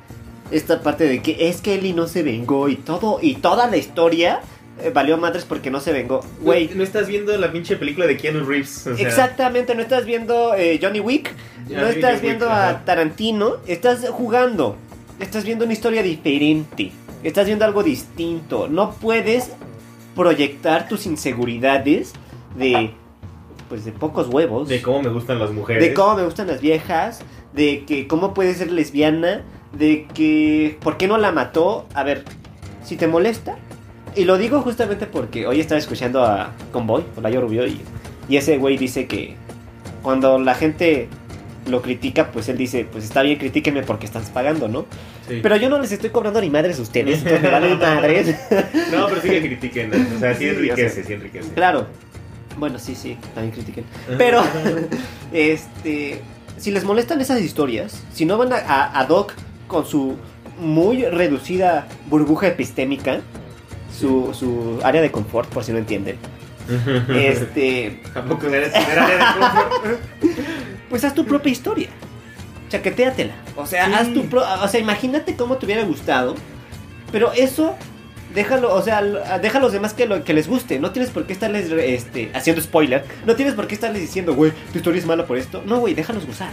[0.50, 3.76] esta parte de que es que Ellie no se vengó y todo, y toda la
[3.76, 4.40] historia
[4.80, 6.20] eh, valió madres porque no se vengó.
[6.40, 8.86] Güey, No, no estás viendo la pinche película de Keanu Reeves.
[8.86, 11.34] o sea, exactamente, no estás viendo eh, Johnny Wick,
[11.68, 12.68] no estás Wick, viendo ajá.
[12.70, 14.76] a Tarantino, estás jugando,
[15.20, 18.68] estás viendo una historia diferente, estás viendo algo distinto.
[18.68, 19.50] No puedes
[20.14, 22.12] proyectar tus inseguridades
[22.56, 22.90] de,
[23.68, 24.68] pues, de pocos huevos.
[24.68, 25.82] De cómo me gustan las mujeres.
[25.82, 27.20] de cómo me gustan las viejas,
[27.52, 31.86] de que cómo puede ser lesbiana, de que por qué no la mató.
[31.94, 32.24] A ver,
[32.84, 33.58] si te molesta,
[34.16, 37.80] y lo digo justamente porque hoy estaba escuchando a Convoy, Olayo Rubio, y,
[38.28, 39.36] y ese güey dice que
[40.02, 41.08] cuando la gente
[41.66, 44.86] lo critica, pues él dice, pues está bien, critíquenme porque estás pagando, ¿no?
[45.28, 45.40] Sí.
[45.42, 48.34] Pero yo no les estoy cobrando ni madres a ustedes, entonces me valen madres.
[48.90, 49.90] No, pero sí que critiquen.
[50.16, 51.52] O sea, sí Sí, enriquece, o sea, sí enriquece.
[51.52, 51.86] Claro.
[52.56, 53.84] Bueno, sí, sí, también critiquen.
[54.16, 54.42] Pero,
[55.32, 56.20] este,
[56.56, 59.34] si les molestan esas historias, si no van a, a, a Doc
[59.68, 60.16] con su
[60.58, 63.20] muy reducida burbuja epistémica,
[63.98, 66.16] su, su área de confort, por si no entienden,
[67.14, 70.00] este, Tampoco eres tener área de confort.
[70.90, 71.88] pues haz tu propia historia.
[72.68, 73.34] Chaquetéatela.
[73.56, 73.92] O sea, Sí.
[73.94, 76.34] haz tu pro- o sea, imagínate cómo te hubiera gustado.
[77.10, 77.74] Pero eso
[78.34, 79.00] déjalo, o sea,
[79.40, 80.78] deja a los demás que, lo, que les guste.
[80.78, 83.04] No tienes por qué estarles este, haciendo spoiler.
[83.26, 85.62] No tienes por qué estarles diciendo, güey, tu historia es mala por esto.
[85.64, 86.50] No, güey, déjalos gozar.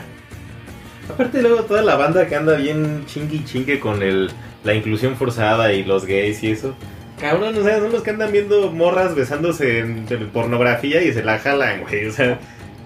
[1.10, 4.32] Aparte luego toda la banda que anda bien chingue y chingue con el,
[4.64, 6.74] la inclusión forzada y los gays y eso.
[7.20, 11.24] Cabrón, o sea, son los que andan viendo morras besándose en, en pornografía y se
[11.24, 12.06] la jalan, güey.
[12.08, 12.40] O sea,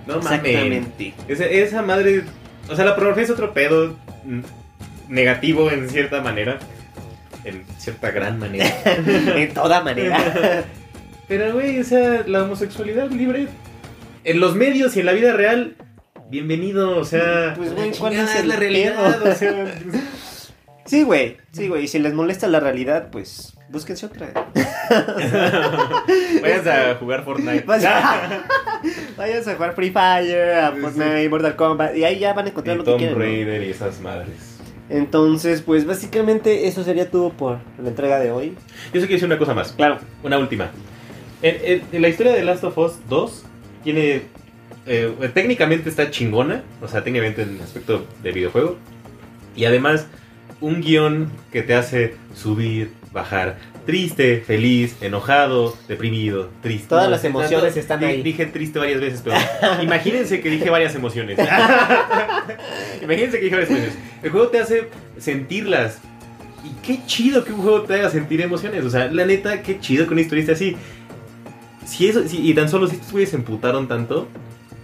[0.05, 0.32] no mames.
[0.32, 1.13] Exactamente.
[1.27, 2.23] Esa, esa madre.
[2.69, 3.95] O sea, la pornografía es otro pedo
[5.07, 6.59] negativo en cierta manera.
[7.43, 8.71] En cierta gran manera.
[8.86, 10.63] en toda manera.
[11.27, 13.47] Pero, güey, o sea, la homosexualidad libre
[14.23, 15.75] en los medios y en la vida real,
[16.30, 17.53] bienvenido, o sea.
[17.55, 19.19] Pues, güey, ¿cuál es la realidad?
[19.21, 19.32] pedo?
[19.32, 19.65] O sea,
[20.89, 21.37] sí, güey.
[21.51, 21.83] Sí, güey.
[21.83, 24.31] Y si les molesta la realidad, pues búsquense otra.
[26.41, 27.65] Váyanse a jugar Fortnite.
[27.65, 28.43] Vayan-
[29.17, 31.95] Váyanse a jugar Free Fire, a Sí, Fortnite, Mortal Kombat.
[31.95, 33.17] Y ahí ya van a encontrar y lo que Tomb quieren.
[33.17, 33.23] ¿no?
[33.23, 34.57] Raider y esas madres.
[34.89, 38.55] Entonces, pues básicamente eso sería todo por la entrega de hoy.
[38.93, 39.71] Yo sé que decir una cosa más.
[39.73, 39.99] Claro.
[40.23, 40.71] Una última.
[41.41, 43.43] En, en- en la historia de Last of Us 2
[43.83, 44.23] tiene...
[44.87, 48.77] eh, técnicamente está chingona, o sea, técnicamente en aspecto de videojuego.
[49.55, 50.07] Y además,
[50.62, 56.89] un guion que te hace subir, bajar, triste, feliz, enojado, deprimido, triste.
[56.89, 58.22] Todas las emociones tanto- están ahí.
[58.22, 59.36] Dije triste varias veces, pero
[59.84, 61.39] imagínense que dije varias emociones.
[63.01, 63.97] imagínense que dije varias emociones.
[64.22, 65.99] El juego te hace sentirlas.
[66.64, 68.84] Y qué chido que un juego te haga sentir emociones.
[68.84, 70.76] O sea, la neta, qué chido que esté así.
[71.86, 74.28] Si eso, si- y tan solo si estos güeyes se emputaron tanto,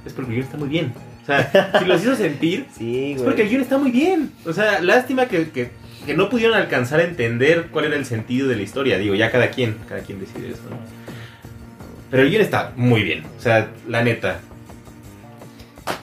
[0.05, 0.93] es porque el guion está muy bien.
[1.25, 4.31] O sea, si los hizo sentir, Sí, es porque el guion está muy bien.
[4.45, 5.71] O sea, lástima que, que,
[6.05, 8.97] que no pudieron alcanzar a entender cuál era el sentido de la historia.
[8.99, 10.61] Digo, ya cada quien, cada quien decide eso.
[10.69, 10.77] ¿no?
[12.11, 13.23] Pero el guion está muy bien.
[13.37, 14.39] O sea, la neta.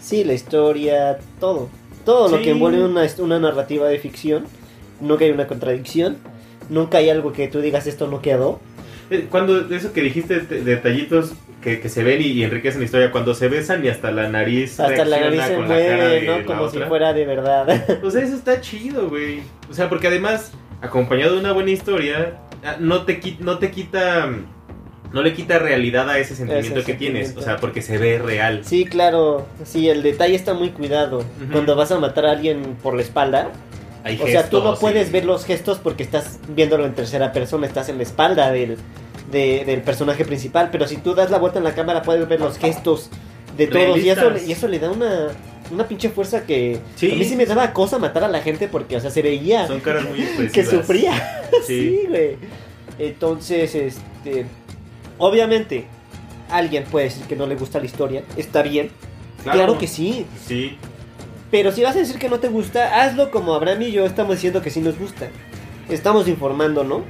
[0.00, 1.70] Sí, la historia, todo.
[2.04, 4.44] Todo lo que envuelve una, una narrativa de ficción.
[5.00, 6.16] Nunca hay una contradicción.
[6.68, 8.60] Nunca hay algo que tú digas esto no quedó.
[9.10, 12.84] Eh, Cuando eso que dijiste, de- detallitos que, que se ven y, y enriquecen la
[12.84, 14.78] historia, cuando se besan y hasta la nariz.
[14.78, 16.44] Hasta la nariz se mueve, ¿no?
[16.44, 18.02] Como si fuera de verdad.
[18.02, 19.40] O sea, eso está chido, güey.
[19.70, 20.52] O sea, porque además,
[20.82, 24.28] acompañado de una buena historia, ah, no te, no te quita.
[25.12, 27.36] No le quita realidad a ese sentimiento Ese que tienes.
[27.36, 28.62] O sea, porque se ve real.
[28.64, 29.46] Sí, claro.
[29.62, 31.22] Sí, el detalle está muy cuidado.
[31.52, 33.50] Cuando vas a matar a alguien por la espalda,
[34.04, 37.66] Hay o sea, tú no puedes ver los gestos porque estás viéndolo en tercera persona,
[37.66, 38.78] estás en la espalda del,
[39.32, 42.38] de- del personaje principal, pero si tú das la vuelta en la cámara puedes ver
[42.40, 43.10] los gestos
[43.56, 45.28] de todos y eso, y eso le da una,
[45.70, 47.10] una pinche fuerza que Sí.
[47.10, 49.66] a mí sí me daba cosa matar a la gente porque, o sea, se veía
[49.66, 51.40] Son caras muy que sufría.
[51.66, 52.04] Sí.
[52.08, 52.36] Güey.
[52.98, 54.46] Entonces, este,
[55.18, 55.86] obviamente,
[56.50, 58.90] alguien puede decir que no le gusta la historia, está bien,
[59.44, 60.26] claro que sí.
[60.46, 60.76] Sí.
[61.50, 64.36] Pero si vas a decir que no te gusta, hazlo como Abraham y yo estamos
[64.36, 65.28] diciendo que sí nos gusta.
[65.88, 67.02] Estamos informándonos,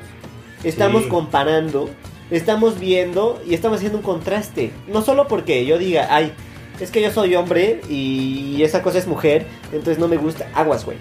[0.65, 1.09] estamos Sí.
[1.09, 1.89] comparando,
[2.31, 4.71] estamos viendo y estamos haciendo un contraste.
[4.89, 6.33] No solo porque yo diga, ay,
[6.81, 10.49] es que yo soy hombre y esa cosa es mujer, entonces no me gusta.
[10.55, 10.97] Aguas, güey.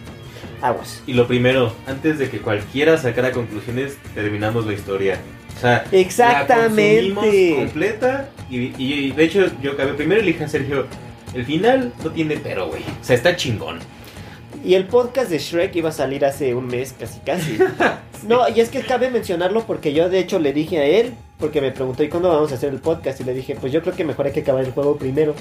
[0.62, 1.02] Aguas.
[1.08, 5.20] Y lo primero, antes de que cualquiera sacara conclusiones, terminamos la historia.
[5.58, 7.14] O sea, La Exactamente.
[7.14, 8.30] consumimos completa.
[8.50, 10.86] Y, y- y de hecho, yo cabe- primero le dije a Sergio:
[11.34, 12.84] el final no tiene pero, güey.
[12.84, 13.80] O sea, está chingón.
[14.64, 17.58] Y el podcast de Shrek iba a salir hace un mes, casi casi.
[18.24, 21.62] No, y es que cabe mencionarlo porque yo de hecho le dije a él, porque
[21.62, 23.20] me preguntó, ¿y cuándo vamos a hacer el podcast?
[23.22, 25.34] Y le dije, pues yo creo que mejor hay que acabar el juego primero.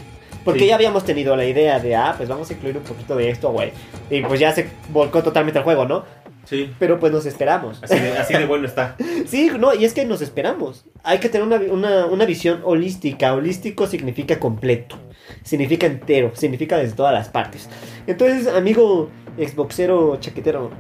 [0.44, 3.28] Porque ya habíamos tenido la idea de, ah, pues vamos a incluir un poquito de
[3.28, 3.72] esto, güey.
[4.08, 6.04] Y pues ya se volcó totalmente el juego, ¿no?
[6.44, 6.72] Sí.
[6.78, 7.78] Pero pues nos esperamos.
[7.82, 8.96] Así de, así de bueno está.
[9.26, 10.86] sí, no, y es que nos esperamos.
[11.02, 13.34] Hay que tener una, una, una visión holística.
[13.34, 14.96] Holístico significa completo,
[15.42, 17.68] significa entero, significa desde todas las partes.
[18.06, 20.70] Entonces, amigo Xboxero chaquetero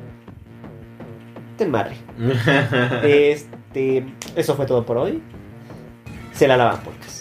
[1.60, 1.96] mienten madre.
[3.04, 4.04] este,
[4.36, 5.22] eso fue todo por hoy.
[6.32, 7.19] Se la lavan podcast.